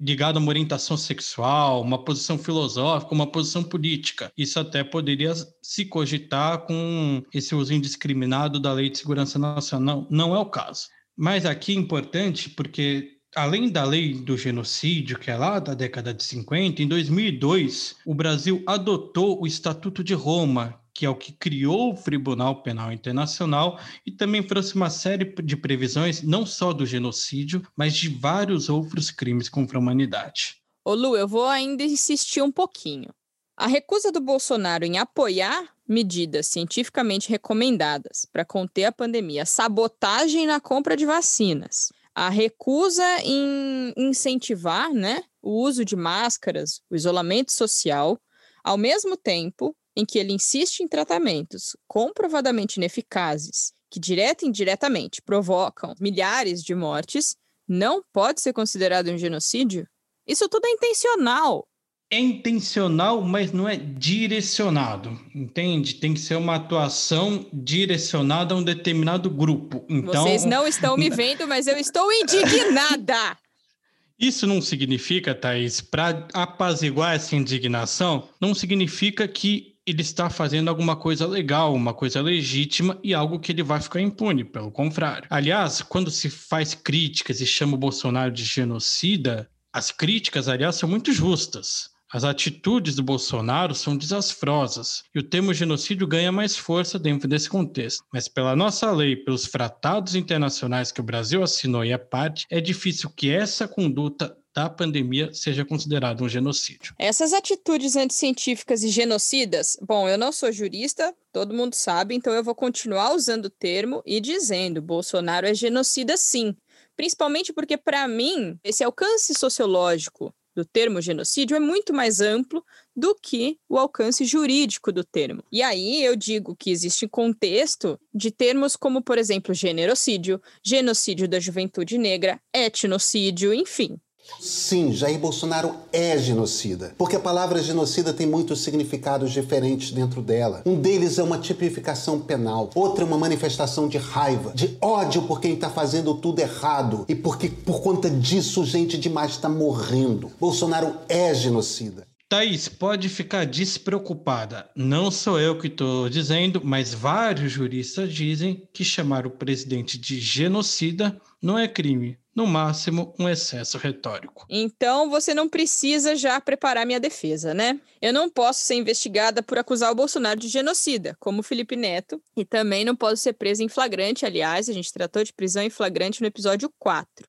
ligado 0.01 0.37
a 0.37 0.41
uma 0.41 0.49
orientação 0.49 0.97
sexual, 0.97 1.81
uma 1.81 2.05
posição 2.05 2.37
filosófica, 2.37 3.15
uma 3.15 3.31
posição 3.31 3.63
política. 3.63 4.33
Isso 4.37 4.59
até 4.59 4.83
poderia 4.83 5.33
se 5.63 5.85
cogitar 5.85 6.67
com 6.67 7.23
esse 7.33 7.55
uso 7.55 7.73
indiscriminado 7.73 8.59
da 8.59 8.73
Lei 8.73 8.91
de 8.91 8.99
Segurança 8.99 9.39
Nacional. 9.39 10.09
Não 10.11 10.35
é 10.35 10.39
o 10.41 10.47
caso. 10.47 10.89
Mas 11.17 11.45
aqui 11.45 11.73
é 11.73 11.77
importante 11.77 12.51
porque 12.51 13.19
além 13.35 13.71
da 13.71 13.85
lei 13.85 14.15
do 14.15 14.37
genocídio, 14.37 15.19
que 15.19 15.31
é 15.31 15.37
lá 15.37 15.59
da 15.59 15.75
década 15.75 16.13
de 16.13 16.23
50, 16.23 16.83
em 16.83 16.89
2002, 16.89 17.97
o 18.05 18.15
Brasil 18.15 18.63
adotou 18.67 19.41
o 19.41 19.47
Estatuto 19.47 20.05
de 20.05 20.15
Roma, 20.15 20.79
que 20.95 21.07
é 21.07 21.09
o 21.09 21.17
que 21.17 21.33
criou 21.33 21.93
o 21.93 21.97
Tribunal 21.97 22.63
Penal 22.63 22.93
Internacional 22.93 23.81
e 24.07 24.11
também 24.11 24.43
trouxe 24.43 24.75
uma 24.75 24.91
série 24.91 25.25
de 25.43 25.57
previsões, 25.57 26.23
não 26.23 26.45
só 26.45 26.73
do 26.73 26.85
genocídio, 26.85 27.63
mas 27.77 27.95
de 27.95 28.09
vários 28.09 28.69
outros 28.69 29.11
crimes 29.11 29.49
contra 29.49 29.79
a 29.79 29.81
humanidade. 29.81 30.57
Ô 30.85 30.95
Lu, 30.95 31.17
eu 31.17 31.29
vou 31.29 31.47
ainda 31.47 31.83
insistir 31.85 32.43
um 32.43 32.53
pouquinho. 32.53 33.11
A 33.57 33.67
recusa 33.67 34.11
do 34.11 34.21
Bolsonaro 34.21 34.85
em 34.85 34.99
apoiar 34.99 35.75
medidas 35.87 36.47
cientificamente 36.47 37.29
recomendadas 37.29 38.25
para 38.25 38.45
conter 38.45 38.85
a 38.85 38.93
pandemia, 38.93 39.45
sabotagem 39.45 40.47
na 40.47 40.59
compra 40.59 40.97
de 40.97 41.05
vacinas, 41.05 41.93
a 42.15 42.29
recusa 42.29 43.05
em 43.23 43.93
incentivar 43.97 44.93
né, 44.93 45.23
o 45.43 45.63
uso 45.63 45.85
de 45.85 45.95
máscaras, 45.95 46.81
o 46.91 46.97
isolamento 46.97 47.53
social, 47.53 48.19
ao 48.65 48.79
mesmo 48.79 49.17
tempo 49.17 49.77
em 49.95 50.07
que 50.07 50.19
ele 50.19 50.33
insiste 50.33 50.81
em 50.81 50.89
tratamentos 50.89 51.77
comprovadamente 51.87 52.79
ineficazes, 52.79 53.73
que 53.91 54.01
direta 54.01 54.45
e 54.45 54.49
indiretamente 54.49 55.21
provocam 55.21 55.95
milhares 56.01 56.63
de 56.63 56.75
mortes, 56.75 57.37
não 57.69 58.03
pode 58.13 58.41
ser 58.41 58.55
considerado 58.55 59.11
um 59.11 59.19
genocídio? 59.19 59.87
Isso 60.27 60.49
tudo 60.49 60.67
é 60.67 60.71
intencional. 60.71 61.67
É 62.13 62.19
intencional, 62.19 63.23
mas 63.23 63.53
não 63.53 63.67
é 63.67 63.75
direcionado, 63.75 65.19
entende? 65.35 65.95
Tem 65.95 66.13
que 66.13 66.21
ser 66.21 66.35
uma 66.35 66.57
atuação 66.57 67.47
direcionada 67.51 68.53
a 68.53 68.59
um 68.59 68.63
determinado 68.63 69.31
grupo. 69.31 69.83
Então, 69.89 70.23
Vocês 70.23 70.45
não 70.45 70.67
estão 70.67 70.95
me 70.95 71.09
vendo, 71.11 71.49
mas 71.49 71.67
eu 71.67 71.79
estou 71.79 72.13
indignada. 72.13 73.39
Isso 74.21 74.47
não 74.47 74.61
significa, 74.61 75.35
Thaís, 75.35 75.81
para 75.81 76.29
apaziguar 76.35 77.15
essa 77.15 77.35
indignação, 77.35 78.29
não 78.39 78.55
significa 78.55 79.27
que 79.27 79.75
ele 79.87 80.03
está 80.03 80.29
fazendo 80.29 80.69
alguma 80.69 80.95
coisa 80.95 81.27
legal, 81.27 81.75
uma 81.75 81.95
coisa 81.95 82.21
legítima 82.21 83.01
e 83.03 83.15
algo 83.15 83.41
que 83.41 83.53
ele 83.53 83.63
vai 83.63 83.81
ficar 83.81 84.03
impune, 84.03 84.45
pelo 84.45 84.71
contrário. 84.71 85.27
Aliás, 85.31 85.81
quando 85.81 86.11
se 86.11 86.29
faz 86.29 86.75
críticas 86.75 87.41
e 87.41 87.47
chama 87.47 87.75
o 87.75 87.79
Bolsonaro 87.79 88.31
de 88.31 88.45
genocida, 88.45 89.49
as 89.73 89.91
críticas, 89.91 90.47
aliás, 90.47 90.77
são 90.77 90.87
muito 90.87 91.11
justas. 91.11 91.92
As 92.13 92.25
atitudes 92.25 92.95
do 92.95 93.03
Bolsonaro 93.03 93.75
são 93.75 93.97
desastrosas 93.97 95.03
e 95.15 95.19
o 95.19 95.23
termo 95.23 95.55
genocídio 95.55 96.07
ganha 96.07 96.31
mais 96.31 96.55
força 96.55 96.99
dentro 96.99 97.27
desse 97.27 97.49
contexto. 97.49 98.05
Mas, 98.13 98.29
pela 98.29 98.55
nossa 98.55 98.91
lei, 98.91 99.17
pelos 99.17 99.45
tratados 99.45 100.15
internacionais 100.15 100.93
que 100.93 101.01
o 101.01 101.05
Brasil 101.05 101.43
assinou 101.43 101.83
e 101.83 101.91
é 101.91 101.97
parte, 101.97 102.45
é 102.51 102.61
difícil 102.61 103.09
que 103.09 103.31
essa 103.31 103.67
conduta 103.67 104.37
da 104.55 104.69
pandemia 104.69 105.33
seja 105.33 105.65
considerado 105.65 106.23
um 106.23 106.29
genocídio. 106.29 106.95
Essas 106.99 107.33
atitudes 107.33 107.97
anticientíficas 107.97 108.83
e 108.83 108.91
genocidas, 108.91 109.79
bom, 109.81 110.07
eu 110.07 110.19
não 110.19 110.31
sou 110.33 110.53
jurista, 110.53 111.15
todo 111.33 111.55
mundo 111.55 111.75
sabe, 111.75 112.15
então 112.15 112.35
eu 112.35 112.45
vou 112.45 112.55
continuar 112.55 113.15
usando 113.15 113.47
o 113.47 113.51
termo 113.51 114.03
e 114.05 114.21
dizendo: 114.21 114.83
Bolsonaro 114.83 115.47
é 115.47 115.55
genocida 115.55 116.19
sim. 116.19 116.55
Principalmente 116.95 117.55
porque, 117.55 117.79
para 117.79 118.07
mim, 118.07 118.59
esse 118.63 118.85
alcance 118.85 119.33
sociológico 119.33 120.35
do 120.55 120.65
termo 120.65 121.01
genocídio 121.01 121.57
é 121.57 121.61
muito 121.61 121.93
mais 121.93 122.21
amplo 122.21 122.65
do 122.95 123.15
que 123.15 123.59
o 123.69 123.79
alcance 123.79 124.25
jurídico 124.25 124.93
do 124.93 125.03
termo. 125.03 125.43
E 125.51 125.63
aí 125.63 126.05
eu 126.05 126.15
digo 126.15 126.55
que 126.55 126.71
existe 126.71 127.09
contexto 127.09 127.99
de 128.15 128.31
termos 128.31 128.77
como, 128.77 129.03
por 129.03 129.19
exemplo, 129.19 129.55
generocídio, 129.55 130.41
genocídio 130.63 131.27
da 131.29 131.41
juventude 131.41 131.97
negra, 131.99 132.41
etnocídio, 132.53 133.55
enfim. 133.55 133.99
Sim, 134.41 134.93
Jair 134.93 135.19
Bolsonaro 135.19 135.75
é 135.93 136.17
genocida, 136.19 136.95
porque 136.99 137.17
a 137.17 137.21
palavra 137.21 137.63
genocida 137.63 138.13
tem 138.13 138.27
muitos 138.27 138.63
significados 138.63 139.33
diferentes 139.33 139.91
dentro 139.93 140.23
dela. 140.23 140.63
Um 140.67 140.75
deles 140.75 141.19
é 141.19 141.23
uma 141.23 141.39
tipificação 141.39 142.21
penal, 142.21 142.71
outro 142.75 143.05
é 143.05 143.07
uma 143.07 143.19
manifestação 143.19 143.89
de 143.89 143.99
raiva, 143.99 144.53
de 144.55 144.77
ódio 144.81 145.23
por 145.23 145.41
quem 145.41 145.55
está 145.55 145.71
fazendo 145.71 146.15
tudo 146.15 146.41
errado 146.41 147.05
e 147.09 147.15
porque 147.15 147.49
por 147.49 147.81
conta 147.81 148.11
disso 148.11 148.65
gente 148.65 148.99
demais 148.99 149.33
está 149.33 149.49
morrendo. 149.49 150.31
Bolsonaro 150.41 150.97
é 151.09 151.35
genocida. 151.35 152.07
Thaís, 152.33 152.67
pode 152.67 153.11
ficar 153.11 153.45
despreocupada. 153.45 154.67
Não 154.75 155.11
sou 155.11 155.39
eu 155.39 155.59
que 155.59 155.67
estou 155.67 156.09
dizendo, 156.09 156.63
mas 156.65 156.95
vários 156.95 157.53
juristas 157.53 158.11
dizem 158.11 158.67
que 158.73 158.83
chamar 158.83 159.27
o 159.27 159.31
presidente 159.31 159.99
de 159.99 160.19
genocida 160.19 161.21
não 161.43 161.59
é 161.59 161.69
crime, 161.69 162.19
no 162.35 162.47
máximo 162.47 163.15
um 163.19 163.29
excesso 163.29 163.77
retórico. 163.77 164.47
Então 164.49 165.11
você 165.11 165.35
não 165.35 165.47
precisa 165.47 166.17
já 166.17 166.41
preparar 166.41 166.87
minha 166.87 166.99
defesa, 166.99 167.53
né? 167.53 167.79
Eu 168.01 168.15
não 168.15 168.31
posso 168.31 168.61
ser 168.61 168.77
investigada 168.77 169.43
por 169.43 169.59
acusar 169.59 169.93
o 169.93 169.95
Bolsonaro 169.95 170.41
de 170.41 170.49
genocida, 170.49 171.15
como 171.21 171.43
Felipe 171.43 171.77
Neto, 171.77 172.19
e 172.35 172.47
também 172.47 172.83
não 172.83 172.97
posso 172.97 173.19
ser 173.19 173.35
presa 173.35 173.63
em 173.63 173.69
flagrante. 173.69 174.25
Aliás, 174.25 174.71
a 174.71 174.73
gente 174.73 174.91
tratou 174.91 175.23
de 175.23 175.35
prisão 175.35 175.63
em 175.63 175.69
flagrante 175.69 176.23
no 176.23 176.29
episódio 176.29 176.73
4. 176.79 177.27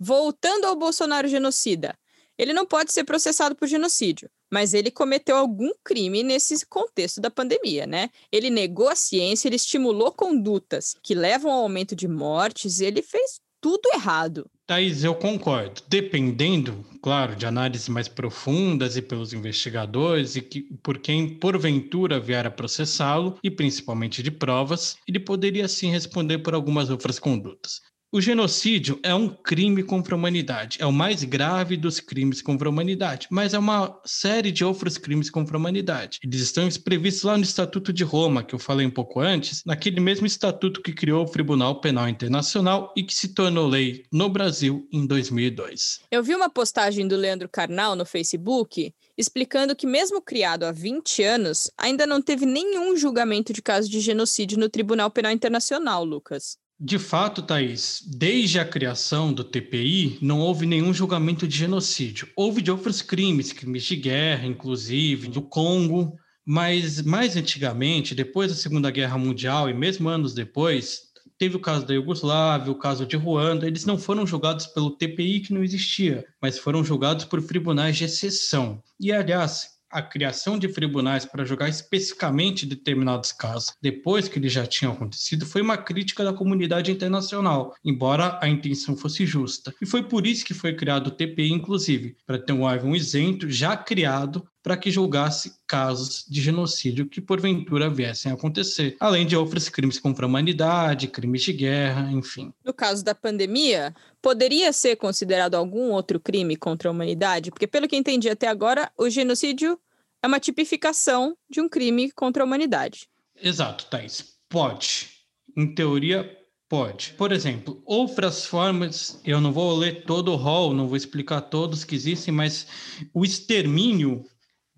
Voltando 0.00 0.64
ao 0.64 0.74
Bolsonaro 0.74 1.28
genocida, 1.28 1.94
ele 2.42 2.52
não 2.52 2.66
pode 2.66 2.92
ser 2.92 3.04
processado 3.04 3.54
por 3.54 3.68
genocídio, 3.68 4.28
mas 4.52 4.74
ele 4.74 4.90
cometeu 4.90 5.36
algum 5.36 5.70
crime 5.84 6.22
nesse 6.22 6.66
contexto 6.66 7.20
da 7.20 7.30
pandemia, 7.30 7.86
né? 7.86 8.10
Ele 8.30 8.50
negou 8.50 8.88
a 8.88 8.96
ciência, 8.96 9.48
ele 9.48 9.56
estimulou 9.56 10.12
condutas 10.12 10.96
que 11.02 11.14
levam 11.14 11.52
ao 11.52 11.62
aumento 11.62 11.94
de 11.94 12.08
mortes, 12.08 12.80
ele 12.80 13.00
fez 13.00 13.40
tudo 13.60 13.88
errado. 13.94 14.50
Thaís, 14.66 15.04
eu 15.04 15.14
concordo. 15.14 15.82
Dependendo, 15.88 16.84
claro, 17.00 17.36
de 17.36 17.46
análises 17.46 17.88
mais 17.88 18.08
profundas 18.08 18.96
e 18.96 19.02
pelos 19.02 19.32
investigadores 19.32 20.34
e 20.34 20.42
que, 20.42 20.62
por 20.82 20.98
quem 20.98 21.38
porventura 21.38 22.18
vier 22.18 22.46
a 22.46 22.50
processá-lo, 22.50 23.38
e 23.42 23.50
principalmente 23.50 24.22
de 24.22 24.30
provas, 24.30 24.96
ele 25.06 25.20
poderia 25.20 25.68
sim 25.68 25.90
responder 25.90 26.38
por 26.38 26.54
algumas 26.54 26.90
outras 26.90 27.18
condutas. 27.18 27.80
O 28.14 28.20
genocídio 28.20 29.00
é 29.02 29.14
um 29.14 29.26
crime 29.26 29.82
contra 29.82 30.14
a 30.14 30.18
humanidade, 30.18 30.76
é 30.78 30.84
o 30.84 30.92
mais 30.92 31.24
grave 31.24 31.78
dos 31.78 31.98
crimes 31.98 32.42
contra 32.42 32.68
a 32.68 32.70
humanidade, 32.70 33.26
mas 33.30 33.54
é 33.54 33.58
uma 33.58 33.98
série 34.04 34.52
de 34.52 34.62
outros 34.62 34.98
crimes 34.98 35.30
contra 35.30 35.56
a 35.56 35.58
humanidade. 35.58 36.18
Eles 36.22 36.42
estão 36.42 36.68
previstos 36.84 37.22
lá 37.22 37.38
no 37.38 37.42
Estatuto 37.42 37.90
de 37.90 38.04
Roma, 38.04 38.42
que 38.42 38.54
eu 38.54 38.58
falei 38.58 38.84
um 38.84 38.90
pouco 38.90 39.18
antes, 39.18 39.64
naquele 39.64 39.98
mesmo 39.98 40.26
estatuto 40.26 40.82
que 40.82 40.92
criou 40.92 41.24
o 41.24 41.30
Tribunal 41.30 41.80
Penal 41.80 42.06
Internacional 42.06 42.92
e 42.94 43.02
que 43.02 43.14
se 43.14 43.28
tornou 43.28 43.66
lei 43.66 44.04
no 44.12 44.28
Brasil 44.28 44.86
em 44.92 45.06
2002. 45.06 46.00
Eu 46.10 46.22
vi 46.22 46.34
uma 46.34 46.50
postagem 46.50 47.08
do 47.08 47.16
Leandro 47.16 47.48
Carnal 47.48 47.96
no 47.96 48.04
Facebook 48.04 48.92
explicando 49.16 49.74
que, 49.74 49.86
mesmo 49.86 50.20
criado 50.20 50.64
há 50.64 50.72
20 50.72 51.22
anos, 51.22 51.70
ainda 51.78 52.06
não 52.06 52.20
teve 52.20 52.44
nenhum 52.44 52.94
julgamento 52.94 53.54
de 53.54 53.62
caso 53.62 53.88
de 53.88 54.00
genocídio 54.00 54.58
no 54.58 54.68
Tribunal 54.68 55.10
Penal 55.10 55.32
Internacional, 55.32 56.04
Lucas. 56.04 56.60
De 56.84 56.98
fato, 56.98 57.42
Thaís, 57.42 58.02
desde 58.04 58.58
a 58.58 58.64
criação 58.64 59.32
do 59.32 59.44
TPI, 59.44 60.18
não 60.20 60.40
houve 60.40 60.66
nenhum 60.66 60.92
julgamento 60.92 61.46
de 61.46 61.56
genocídio. 61.56 62.28
Houve 62.34 62.60
de 62.60 62.72
outros 62.72 63.00
crimes, 63.00 63.52
crimes 63.52 63.84
de 63.84 63.94
guerra, 63.94 64.48
inclusive, 64.48 65.28
do 65.28 65.40
Congo, 65.40 66.18
mas 66.44 67.00
mais 67.00 67.36
antigamente, 67.36 68.16
depois 68.16 68.50
da 68.50 68.56
Segunda 68.56 68.90
Guerra 68.90 69.16
Mundial 69.16 69.70
e 69.70 69.74
mesmo 69.74 70.08
anos 70.08 70.34
depois, 70.34 71.02
teve 71.38 71.54
o 71.54 71.60
caso 71.60 71.86
da 71.86 71.94
Iugoslávia, 71.94 72.72
o 72.72 72.78
caso 72.78 73.06
de 73.06 73.16
Ruanda, 73.16 73.64
eles 73.64 73.84
não 73.84 73.96
foram 73.96 74.26
julgados 74.26 74.66
pelo 74.66 74.96
TPI 74.96 75.38
que 75.38 75.54
não 75.54 75.62
existia, 75.62 76.24
mas 76.40 76.58
foram 76.58 76.82
julgados 76.82 77.24
por 77.24 77.40
tribunais 77.40 77.96
de 77.96 78.06
exceção. 78.06 78.82
E, 78.98 79.12
aliás, 79.12 79.68
a 79.92 80.00
criação 80.00 80.58
de 80.58 80.68
tribunais 80.68 81.24
para 81.24 81.44
julgar 81.44 81.68
especificamente 81.68 82.64
determinados 82.64 83.30
casos 83.30 83.72
depois 83.80 84.26
que 84.26 84.38
eles 84.38 84.52
já 84.52 84.66
tinham 84.66 84.92
acontecido 84.92 85.44
foi 85.44 85.60
uma 85.60 85.76
crítica 85.76 86.24
da 86.24 86.32
comunidade 86.32 86.90
internacional, 86.90 87.74
embora 87.84 88.38
a 88.42 88.48
intenção 88.48 88.96
fosse 88.96 89.26
justa. 89.26 89.72
E 89.80 89.86
foi 89.86 90.02
por 90.02 90.26
isso 90.26 90.44
que 90.44 90.54
foi 90.54 90.74
criado 90.74 91.08
o 91.08 91.10
TPI, 91.10 91.52
inclusive, 91.52 92.16
para 92.26 92.38
ter 92.38 92.52
um 92.52 92.62
órgão 92.62 92.96
isento 92.96 93.50
já 93.50 93.76
criado 93.76 94.46
para 94.62 94.76
que 94.76 94.90
julgasse 94.90 95.54
casos 95.66 96.24
de 96.28 96.40
genocídio 96.40 97.06
que 97.06 97.20
porventura 97.20 97.90
viessem 97.90 98.30
a 98.30 98.34
acontecer, 98.34 98.96
além 99.00 99.26
de 99.26 99.36
outros 99.36 99.68
crimes 99.68 99.98
contra 99.98 100.24
a 100.24 100.28
humanidade, 100.28 101.08
crimes 101.08 101.42
de 101.42 101.52
guerra, 101.52 102.10
enfim. 102.12 102.52
No 102.64 102.72
caso 102.72 103.04
da 103.04 103.14
pandemia, 103.14 103.94
poderia 104.20 104.72
ser 104.72 104.96
considerado 104.96 105.56
algum 105.56 105.90
outro 105.90 106.20
crime 106.20 106.56
contra 106.56 106.88
a 106.88 106.92
humanidade? 106.92 107.50
Porque, 107.50 107.66
pelo 107.66 107.88
que 107.88 107.96
entendi 107.96 108.30
até 108.30 108.46
agora, 108.46 108.90
o 108.96 109.10
genocídio 109.10 109.78
é 110.22 110.26
uma 110.26 110.38
tipificação 110.38 111.36
de 111.50 111.60
um 111.60 111.68
crime 111.68 112.12
contra 112.12 112.44
a 112.44 112.46
humanidade. 112.46 113.08
Exato, 113.42 113.86
Thais. 113.86 114.34
Pode. 114.48 115.10
Em 115.56 115.74
teoria, 115.74 116.38
pode. 116.68 117.14
Por 117.18 117.32
exemplo, 117.32 117.82
outras 117.84 118.46
formas, 118.46 119.20
eu 119.24 119.40
não 119.40 119.52
vou 119.52 119.76
ler 119.76 120.04
todo 120.04 120.30
o 120.30 120.36
rol, 120.36 120.72
não 120.72 120.86
vou 120.86 120.96
explicar 120.96 121.40
todos 121.40 121.82
que 121.82 121.96
existem, 121.96 122.32
mas 122.32 122.66
o 123.12 123.24
extermínio 123.24 124.24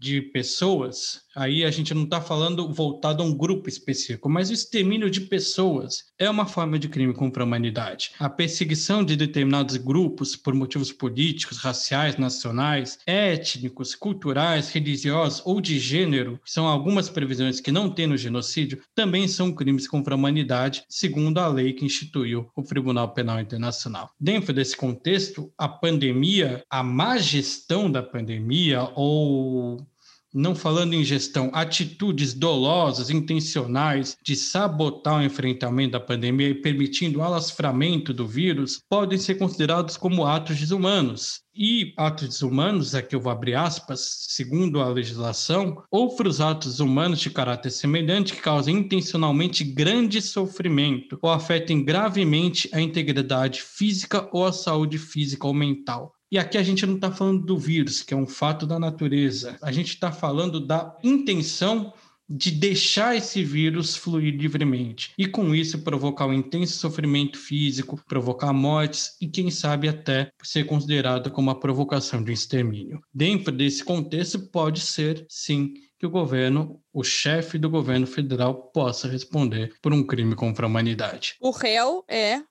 de 0.04 0.20
pessoas, 0.20 1.23
aí 1.34 1.64
a 1.64 1.70
gente 1.70 1.94
não 1.94 2.04
está 2.04 2.20
falando 2.20 2.70
voltado 2.70 3.23
a 3.23 3.26
um 3.26 3.34
grupo 3.34 3.70
específico, 3.70 4.28
mas 4.28 4.50
o 4.50 4.52
extermínio 4.52 5.08
de 5.08 5.23
pessoas 5.23 6.12
é 6.18 6.28
uma 6.28 6.44
forma 6.44 6.78
de 6.78 6.90
crime 6.90 7.14
contra 7.14 7.42
a 7.42 7.46
humanidade. 7.46 8.11
A 8.18 8.28
perseguição 8.28 9.02
de 9.02 9.16
determinados 9.16 9.78
grupos 9.78 10.37
por 10.37 10.52
motivos 10.52 10.92
políticos, 10.92 11.56
raciais, 11.56 12.18
nacionais, 12.18 12.99
étnicos, 13.06 13.94
culturais, 13.94 14.68
religiosos 14.68 15.40
ou 15.46 15.58
de 15.58 15.78
gênero, 15.78 16.38
são 16.44 16.66
algumas 16.66 17.08
previsões 17.08 17.58
que 17.58 17.73
não 17.73 17.88
tem 17.88 18.06
no 18.06 18.18
genocídio, 18.18 18.82
também 18.94 19.26
são 19.26 19.54
crimes 19.54 19.88
contra 19.88 20.12
a 20.12 20.18
humanidade, 20.18 20.84
segundo 20.87 21.38
a 21.38 21.49
lei 21.49 21.73
que 21.73 21.87
instituiu 21.87 22.46
o 22.54 22.62
Tribunal 22.62 23.14
Penal 23.14 23.40
Internacional. 23.40 24.11
Dentro 24.20 24.52
desse 24.52 24.76
contexto, 24.76 25.50
a 25.56 25.66
pandemia, 25.66 26.62
a 26.68 26.82
má 26.82 27.16
gestão 27.16 27.90
da 27.90 28.02
pandemia 28.02 28.90
ou 28.94 29.87
não 30.34 30.54
falando 30.54 30.94
em 30.94 31.04
gestão, 31.04 31.50
atitudes 31.54 32.34
dolosas, 32.34 33.08
intencionais 33.08 34.16
de 34.22 34.34
sabotar 34.34 35.20
o 35.20 35.22
enfrentamento 35.22 35.92
da 35.92 36.00
pandemia 36.00 36.48
e 36.48 36.54
permitindo 36.54 37.20
o 37.20 37.22
alastramento 37.22 38.12
do 38.12 38.26
vírus, 38.26 38.80
podem 38.90 39.16
ser 39.16 39.36
considerados 39.36 39.96
como 39.96 40.26
atos 40.26 40.58
desumanos. 40.58 41.44
E 41.56 41.94
atos 41.96 42.28
desumanos, 42.28 42.96
aqui 42.96 43.14
eu 43.14 43.20
vou 43.20 43.30
abrir 43.30 43.54
aspas, 43.54 44.26
segundo 44.28 44.80
a 44.80 44.88
legislação, 44.88 45.84
outros 45.88 46.40
atos 46.40 46.80
humanos 46.80 47.20
de 47.20 47.30
caráter 47.30 47.70
semelhante 47.70 48.34
que 48.34 48.42
causem 48.42 48.78
intencionalmente 48.78 49.62
grande 49.62 50.20
sofrimento 50.20 51.16
ou 51.23 51.30
afetem 51.30 51.84
gravemente 51.84 52.68
a 52.73 52.80
integridade 52.80 53.62
física 53.62 54.28
ou 54.32 54.44
a 54.44 54.52
saúde 54.52 54.99
física 54.99 55.47
ou 55.47 55.54
mental. 55.54 56.13
E 56.34 56.38
aqui 56.38 56.58
a 56.58 56.64
gente 56.64 56.84
não 56.84 56.97
está 56.97 57.12
falando 57.12 57.47
do 57.47 57.56
vírus, 57.56 58.02
que 58.02 58.12
é 58.12 58.16
um 58.16 58.26
fato 58.26 58.66
da 58.66 58.76
natureza. 58.76 59.56
A 59.62 59.70
gente 59.70 59.90
está 59.90 60.10
falando 60.10 60.58
da 60.58 60.99
intenção 61.00 61.94
de 62.28 62.50
deixar 62.50 63.14
esse 63.14 63.44
vírus 63.44 63.94
fluir 63.94 64.34
livremente 64.34 65.12
e 65.16 65.28
com 65.28 65.54
isso 65.54 65.84
provocar 65.84 66.26
um 66.26 66.32
intenso 66.32 66.76
sofrimento 66.76 67.38
físico, 67.38 68.02
provocar 68.08 68.52
mortes 68.52 69.16
e 69.20 69.28
quem 69.28 69.49
sabe 69.49 69.86
até 69.86 70.28
ser 70.42 70.64
considerado 70.64 71.30
como 71.30 71.50
a 71.50 71.54
provocação 71.54 72.20
de 72.20 72.32
um 72.32 72.34
extermínio. 72.34 73.00
Dentro 73.14 73.52
desse 73.52 73.84
contexto 73.84 74.50
pode 74.50 74.80
ser 74.80 75.25
sim 75.28 75.73
que 76.00 76.04
o 76.04 76.10
governo, 76.10 76.80
o 76.92 77.04
chefe 77.04 77.58
do 77.58 77.70
governo 77.70 78.08
federal 78.08 78.73
possa 78.73 79.06
responder 79.06 79.73
por 79.80 79.92
um 79.92 80.04
crime 80.04 80.34
contra 80.34 80.66
a 80.66 80.68
humanidade. 80.68 81.36
O 81.40 81.52
réu 81.52 82.04
é 82.08 82.42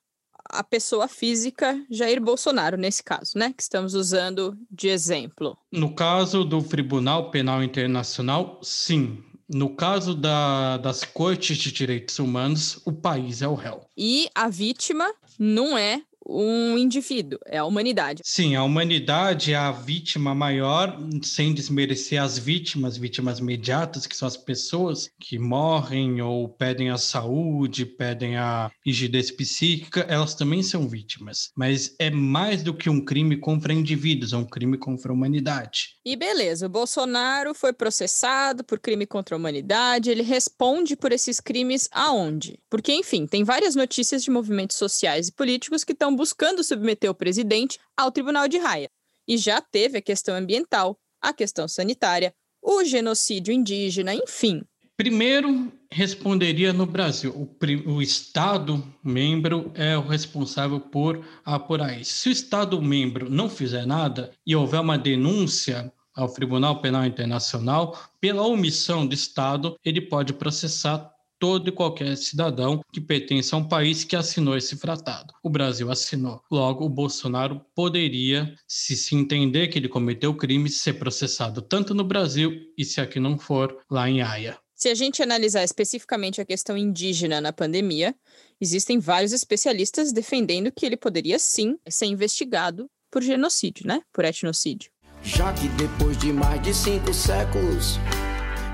a 0.49 0.63
pessoa 0.63 1.07
física 1.07 1.79
Jair 1.89 2.21
Bolsonaro, 2.21 2.77
nesse 2.77 3.03
caso, 3.03 3.37
né? 3.37 3.53
Que 3.55 3.63
estamos 3.63 3.93
usando 3.93 4.57
de 4.69 4.87
exemplo. 4.89 5.57
No 5.71 5.93
caso 5.93 6.43
do 6.43 6.61
Tribunal 6.61 7.31
Penal 7.31 7.63
Internacional, 7.63 8.59
sim. 8.61 9.23
No 9.49 9.75
caso 9.75 10.15
da, 10.15 10.77
das 10.77 11.03
cortes 11.03 11.57
de 11.57 11.71
direitos 11.71 12.17
humanos, 12.17 12.81
o 12.85 12.91
país 12.91 13.41
é 13.41 13.47
o 13.47 13.55
réu. 13.55 13.81
E 13.95 14.29
a 14.33 14.49
vítima 14.49 15.05
não 15.37 15.77
é 15.77 16.01
um 16.25 16.77
indivíduo, 16.77 17.39
é 17.45 17.57
a 17.57 17.65
humanidade. 17.65 18.21
Sim, 18.23 18.55
a 18.55 18.63
humanidade 18.63 19.53
é 19.53 19.55
a 19.55 19.71
vítima 19.71 20.33
maior, 20.33 20.97
sem 21.21 21.53
desmerecer 21.53 22.21
as 22.21 22.37
vítimas, 22.37 22.97
vítimas 22.97 23.39
imediatas, 23.39 24.07
que 24.07 24.15
são 24.15 24.27
as 24.27 24.37
pessoas 24.37 25.09
que 25.19 25.37
morrem 25.37 26.21
ou 26.21 26.49
pedem 26.49 26.89
a 26.89 26.97
saúde, 26.97 27.85
pedem 27.85 28.37
a 28.37 28.71
rigidez 28.85 29.31
psíquica, 29.31 30.01
elas 30.09 30.35
também 30.35 30.63
são 30.63 30.87
vítimas. 30.87 31.51
Mas 31.55 31.95
é 31.99 32.09
mais 32.09 32.63
do 32.63 32.73
que 32.73 32.89
um 32.89 33.03
crime 33.03 33.37
contra 33.37 33.73
indivíduos, 33.73 34.33
é 34.33 34.37
um 34.37 34.45
crime 34.45 34.77
contra 34.77 35.11
a 35.11 35.15
humanidade. 35.15 35.92
E 36.05 36.17
beleza, 36.17 36.65
o 36.65 36.69
Bolsonaro 36.69 37.53
foi 37.53 37.71
processado 37.71 38.61
por 38.61 38.77
crime 38.77 39.05
contra 39.05 39.35
a 39.35 39.37
humanidade, 39.37 40.11
ele 40.11 40.21
responde 40.21 40.97
por 40.97 41.13
esses 41.13 41.39
crimes 41.39 41.87
aonde? 41.93 42.59
Porque, 42.69 42.91
enfim, 42.91 43.25
tem 43.25 43.45
várias 43.45 43.73
notícias 43.73 44.21
de 44.21 44.29
movimentos 44.29 44.75
sociais 44.75 45.29
e 45.29 45.31
políticos 45.31 45.85
que 45.85 45.93
estão 45.93 46.13
buscando 46.13 46.61
submeter 46.61 47.09
o 47.09 47.15
presidente 47.15 47.79
ao 47.95 48.11
Tribunal 48.11 48.49
de 48.49 48.57
Haia. 48.57 48.91
E 49.25 49.37
já 49.37 49.61
teve 49.61 49.97
a 49.97 50.01
questão 50.01 50.35
ambiental, 50.35 50.99
a 51.21 51.31
questão 51.31 51.69
sanitária, 51.69 52.35
o 52.61 52.83
genocídio 52.83 53.53
indígena, 53.53 54.13
enfim. 54.13 54.61
Primeiro, 54.95 55.71
responderia 55.91 56.71
no 56.71 56.85
Brasil. 56.85 57.31
O, 57.31 57.93
o, 57.93 58.01
Estado 58.01 58.83
membro 59.03 59.71
é 59.73 59.97
o 59.97 60.07
responsável 60.07 60.79
por 60.79 61.25
apurar 61.43 61.99
isso. 61.99 62.13
Se 62.13 62.29
o 62.29 62.31
Estado 62.31 62.79
membro 62.79 63.27
não 63.29 63.49
fizer 63.49 63.87
nada 63.87 64.31
e 64.45 64.55
houver 64.55 64.79
uma 64.79 64.97
denúncia 64.97 65.91
ao 66.15 66.31
Tribunal 66.31 66.79
Penal 66.79 67.05
Internacional, 67.05 67.99
pela 68.21 68.43
omissão 68.43 69.05
do 69.05 69.15
Estado, 69.15 69.75
ele 69.83 69.99
pode 69.99 70.31
processar 70.31 71.11
todo 71.39 71.67
e 71.67 71.71
qualquer 71.71 72.15
cidadão 72.15 72.79
que 72.93 73.01
pertence 73.01 73.53
a 73.53 73.57
um 73.57 73.67
país 73.67 74.03
que 74.03 74.15
assinou 74.15 74.55
esse 74.55 74.77
tratado. 74.77 75.33
O 75.43 75.49
Brasil 75.49 75.91
assinou. 75.91 76.41
Logo, 76.49 76.85
o 76.85 76.89
Bolsonaro 76.89 77.59
poderia, 77.75 78.55
se 78.67 78.95
se 78.95 79.15
entender 79.15 79.67
que 79.67 79.79
ele 79.79 79.89
cometeu 79.89 80.33
crime, 80.35 80.69
ser 80.69 80.93
processado 80.93 81.61
tanto 81.61 81.93
no 81.93 82.03
Brasil 82.03 82.53
e, 82.77 82.85
se 82.85 83.01
aqui 83.01 83.19
não 83.19 83.37
for, 83.37 83.75
lá 83.89 84.07
em 84.09 84.21
Haia. 84.21 84.57
Se 84.75 84.89
a 84.89 84.95
gente 84.95 85.21
analisar 85.21 85.63
especificamente 85.63 86.41
a 86.41 86.45
questão 86.45 86.77
indígena 86.77 87.39
na 87.39 87.53
pandemia, 87.53 88.15
existem 88.59 88.99
vários 88.99 89.31
especialistas 89.31 90.11
defendendo 90.11 90.71
que 90.71 90.85
ele 90.85 90.97
poderia 90.97 91.37
sim 91.39 91.77
ser 91.87 92.07
investigado 92.07 92.89
por 93.11 93.21
genocídio, 93.21 93.87
né? 93.87 94.01
Por 94.11 94.25
etnocídio. 94.25 94.91
Já 95.23 95.53
que 95.53 95.67
depois 95.69 96.17
de 96.17 96.33
mais 96.33 96.61
de 96.61 96.73
cinco 96.73 97.13
séculos 97.13 97.99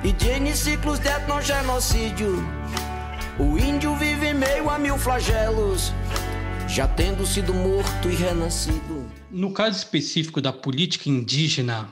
e 0.04 0.14
de 0.14 0.30
N 0.30 0.56
ciclos 0.56 1.00
de 1.00 1.10
etnogenocídio. 1.10 2.38
O 3.38 3.58
índio 3.58 3.96
vive 3.96 4.34
meio 4.34 4.70
a 4.70 4.80
mil 4.80 4.98
flagelos, 4.98 5.92
já 6.68 6.88
tendo 6.88 7.26
sido 7.26 7.54
morto 7.54 8.10
e 8.10 8.16
renascido. 8.16 9.10
No 9.30 9.54
caso 9.54 9.78
específico 9.78 10.42
da 10.42 10.52
política 10.52 11.10
indígena, 11.10 11.90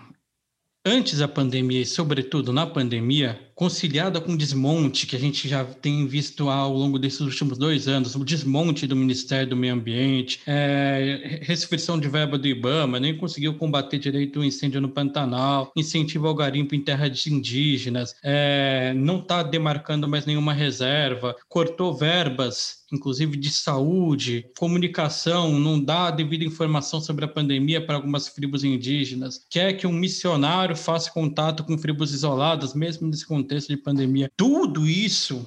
antes 0.85 1.19
da 1.19 1.27
pandemia 1.27 1.81
e, 1.81 1.85
sobretudo, 1.85 2.51
na 2.51 2.65
pandemia, 2.65 3.46
conciliada 3.57 4.21
com 4.21 4.37
desmonte 4.37 5.07
que 5.07 5.15
a 5.15 5.19
gente 5.19 5.49
já 5.49 5.65
tem 5.65 6.05
visto 6.05 6.47
ao 6.47 6.71
longo 6.71 6.99
desses 6.99 7.21
últimos 7.21 7.57
dois 7.57 7.87
anos, 7.87 8.15
o 8.15 8.23
desmonte 8.23 8.85
do 8.85 8.95
Ministério 8.95 9.49
do 9.49 9.55
Meio 9.55 9.73
Ambiente, 9.73 10.39
é, 10.45 11.39
restrição 11.41 11.99
de 11.99 12.07
verba 12.07 12.37
do 12.37 12.47
IBAMA, 12.47 12.99
nem 12.99 13.17
conseguiu 13.17 13.55
combater 13.55 13.97
direito 13.97 14.41
o 14.41 14.45
incêndio 14.45 14.79
no 14.79 14.89
Pantanal, 14.89 15.71
incentivo 15.75 16.27
ao 16.27 16.35
garimpo 16.35 16.75
em 16.75 16.81
terras 16.81 17.25
indígenas, 17.25 18.15
é, 18.23 18.93
não 18.95 19.17
está 19.17 19.41
demarcando 19.41 20.07
mais 20.07 20.27
nenhuma 20.27 20.53
reserva, 20.53 21.35
cortou 21.49 21.95
verbas 21.95 22.85
inclusive 22.89 23.35
de 23.35 23.51
saúde, 23.51 24.49
comunicação, 24.57 25.59
não 25.59 25.77
dá 25.77 26.07
a 26.07 26.11
devida 26.11 26.45
informação 26.45 27.01
sobre 27.01 27.25
a 27.25 27.27
pandemia 27.27 27.85
para 27.85 27.95
algumas 27.95 28.31
tribos 28.33 28.63
indígenas, 28.63 29.45
quer 29.49 29.73
que 29.73 29.85
um 29.85 29.91
missionário 29.91 30.73
faça 30.73 31.11
contato 31.11 31.65
com 31.65 31.75
tribos 31.75 32.13
isoladas, 32.13 32.73
mesmo 32.73 33.07
nesse 33.07 33.25
contexto 33.25 33.46
de 33.47 33.77
pandemia. 33.77 34.31
Tudo 34.35 34.87
isso 34.87 35.45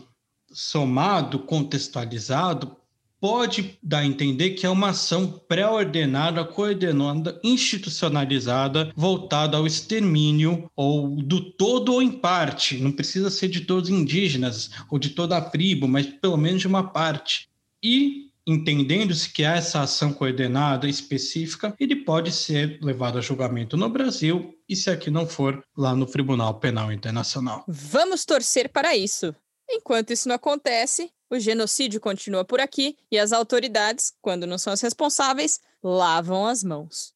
somado, 0.52 1.38
contextualizado, 1.38 2.76
pode 3.20 3.78
dar 3.82 3.98
a 3.98 4.06
entender 4.06 4.50
que 4.50 4.64
é 4.64 4.70
uma 4.70 4.90
ação 4.90 5.26
pré-ordenada, 5.46 6.42
coordenada, 6.42 7.38
institucionalizada, 7.44 8.92
voltada 8.96 9.58
ao 9.58 9.66
extermínio 9.66 10.70
ou 10.74 11.16
do 11.16 11.40
todo 11.52 11.92
ou 11.92 12.02
em 12.02 12.10
parte. 12.10 12.78
Não 12.78 12.90
precisa 12.90 13.30
ser 13.30 13.48
de 13.48 13.60
todos 13.60 13.90
os 13.90 13.96
indígenas 13.96 14.70
ou 14.90 14.98
de 14.98 15.10
toda 15.10 15.36
a 15.36 15.42
tribo, 15.42 15.86
mas 15.86 16.06
pelo 16.06 16.38
menos 16.38 16.62
de 16.62 16.66
uma 16.66 16.88
parte. 16.88 17.48
E 17.82 18.29
entendendo-se 18.50 19.32
que 19.32 19.44
há 19.44 19.56
essa 19.56 19.80
ação 19.80 20.12
coordenada 20.12 20.88
específica, 20.88 21.74
ele 21.78 21.96
pode 22.04 22.32
ser 22.32 22.78
levado 22.82 23.18
a 23.18 23.20
julgamento 23.20 23.76
no 23.76 23.88
Brasil 23.88 24.54
e 24.68 24.74
se 24.74 24.90
aqui 24.90 25.10
não 25.10 25.26
for, 25.26 25.64
lá 25.76 25.94
no 25.94 26.06
Tribunal 26.06 26.58
Penal 26.58 26.92
Internacional. 26.92 27.64
Vamos 27.68 28.24
torcer 28.24 28.68
para 28.68 28.96
isso. 28.96 29.34
Enquanto 29.68 30.12
isso 30.12 30.28
não 30.28 30.34
acontece, 30.34 31.10
o 31.30 31.38
genocídio 31.38 32.00
continua 32.00 32.44
por 32.44 32.60
aqui 32.60 32.96
e 33.10 33.18
as 33.18 33.32
autoridades, 33.32 34.12
quando 34.20 34.46
não 34.46 34.58
são 34.58 34.72
as 34.72 34.80
responsáveis, 34.80 35.60
lavam 35.82 36.46
as 36.46 36.64
mãos. 36.64 37.14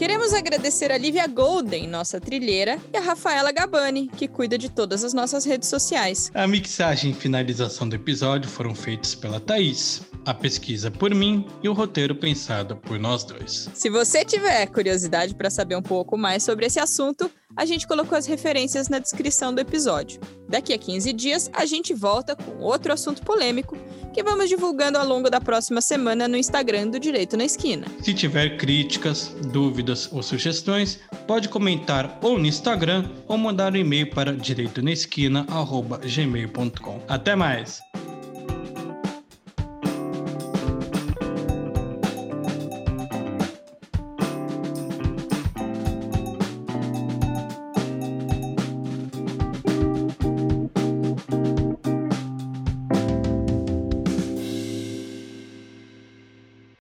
Queremos 0.00 0.32
agradecer 0.32 0.90
a 0.90 0.96
Lívia 0.96 1.26
Golden, 1.26 1.86
nossa 1.86 2.18
trilheira, 2.18 2.78
e 2.90 2.96
a 2.96 3.02
Rafaela 3.02 3.52
Gabani, 3.52 4.08
que 4.08 4.26
cuida 4.26 4.56
de 4.56 4.70
todas 4.70 5.04
as 5.04 5.12
nossas 5.12 5.44
redes 5.44 5.68
sociais. 5.68 6.30
A 6.32 6.46
mixagem 6.46 7.10
e 7.10 7.14
finalização 7.14 7.86
do 7.86 7.96
episódio 7.96 8.48
foram 8.48 8.74
feitos 8.74 9.14
pela 9.14 9.38
Thaís, 9.38 10.00
a 10.24 10.32
pesquisa 10.32 10.90
por 10.90 11.14
mim 11.14 11.46
e 11.62 11.68
o 11.68 11.74
roteiro 11.74 12.14
pensado 12.14 12.76
por 12.76 12.98
nós 12.98 13.24
dois. 13.24 13.68
Se 13.74 13.90
você 13.90 14.24
tiver 14.24 14.66
curiosidade 14.68 15.34
para 15.34 15.50
saber 15.50 15.76
um 15.76 15.82
pouco 15.82 16.16
mais 16.16 16.42
sobre 16.42 16.64
esse 16.64 16.80
assunto, 16.80 17.30
a 17.54 17.66
gente 17.66 17.86
colocou 17.86 18.16
as 18.16 18.24
referências 18.24 18.88
na 18.88 19.00
descrição 19.00 19.52
do 19.52 19.60
episódio. 19.60 20.18
Daqui 20.50 20.72
a 20.72 20.78
15 20.78 21.12
dias, 21.12 21.48
a 21.52 21.64
gente 21.64 21.94
volta 21.94 22.34
com 22.34 22.58
outro 22.58 22.92
assunto 22.92 23.22
polêmico 23.22 23.78
que 24.12 24.20
vamos 24.20 24.48
divulgando 24.48 24.98
ao 24.98 25.06
longo 25.06 25.30
da 25.30 25.40
próxima 25.40 25.80
semana 25.80 26.26
no 26.26 26.36
Instagram 26.36 26.88
do 26.88 26.98
Direito 26.98 27.36
na 27.36 27.44
Esquina. 27.44 27.86
Se 28.02 28.12
tiver 28.12 28.56
críticas, 28.56 29.32
dúvidas 29.52 30.12
ou 30.12 30.24
sugestões, 30.24 30.98
pode 31.24 31.48
comentar 31.48 32.18
ou 32.20 32.36
no 32.36 32.46
Instagram 32.46 33.08
ou 33.28 33.38
mandar 33.38 33.72
um 33.72 33.76
e-mail 33.76 34.10
para 34.10 34.34
direitonaesquina.gmail.com. 34.34 37.00
Até 37.06 37.36
mais! 37.36 37.80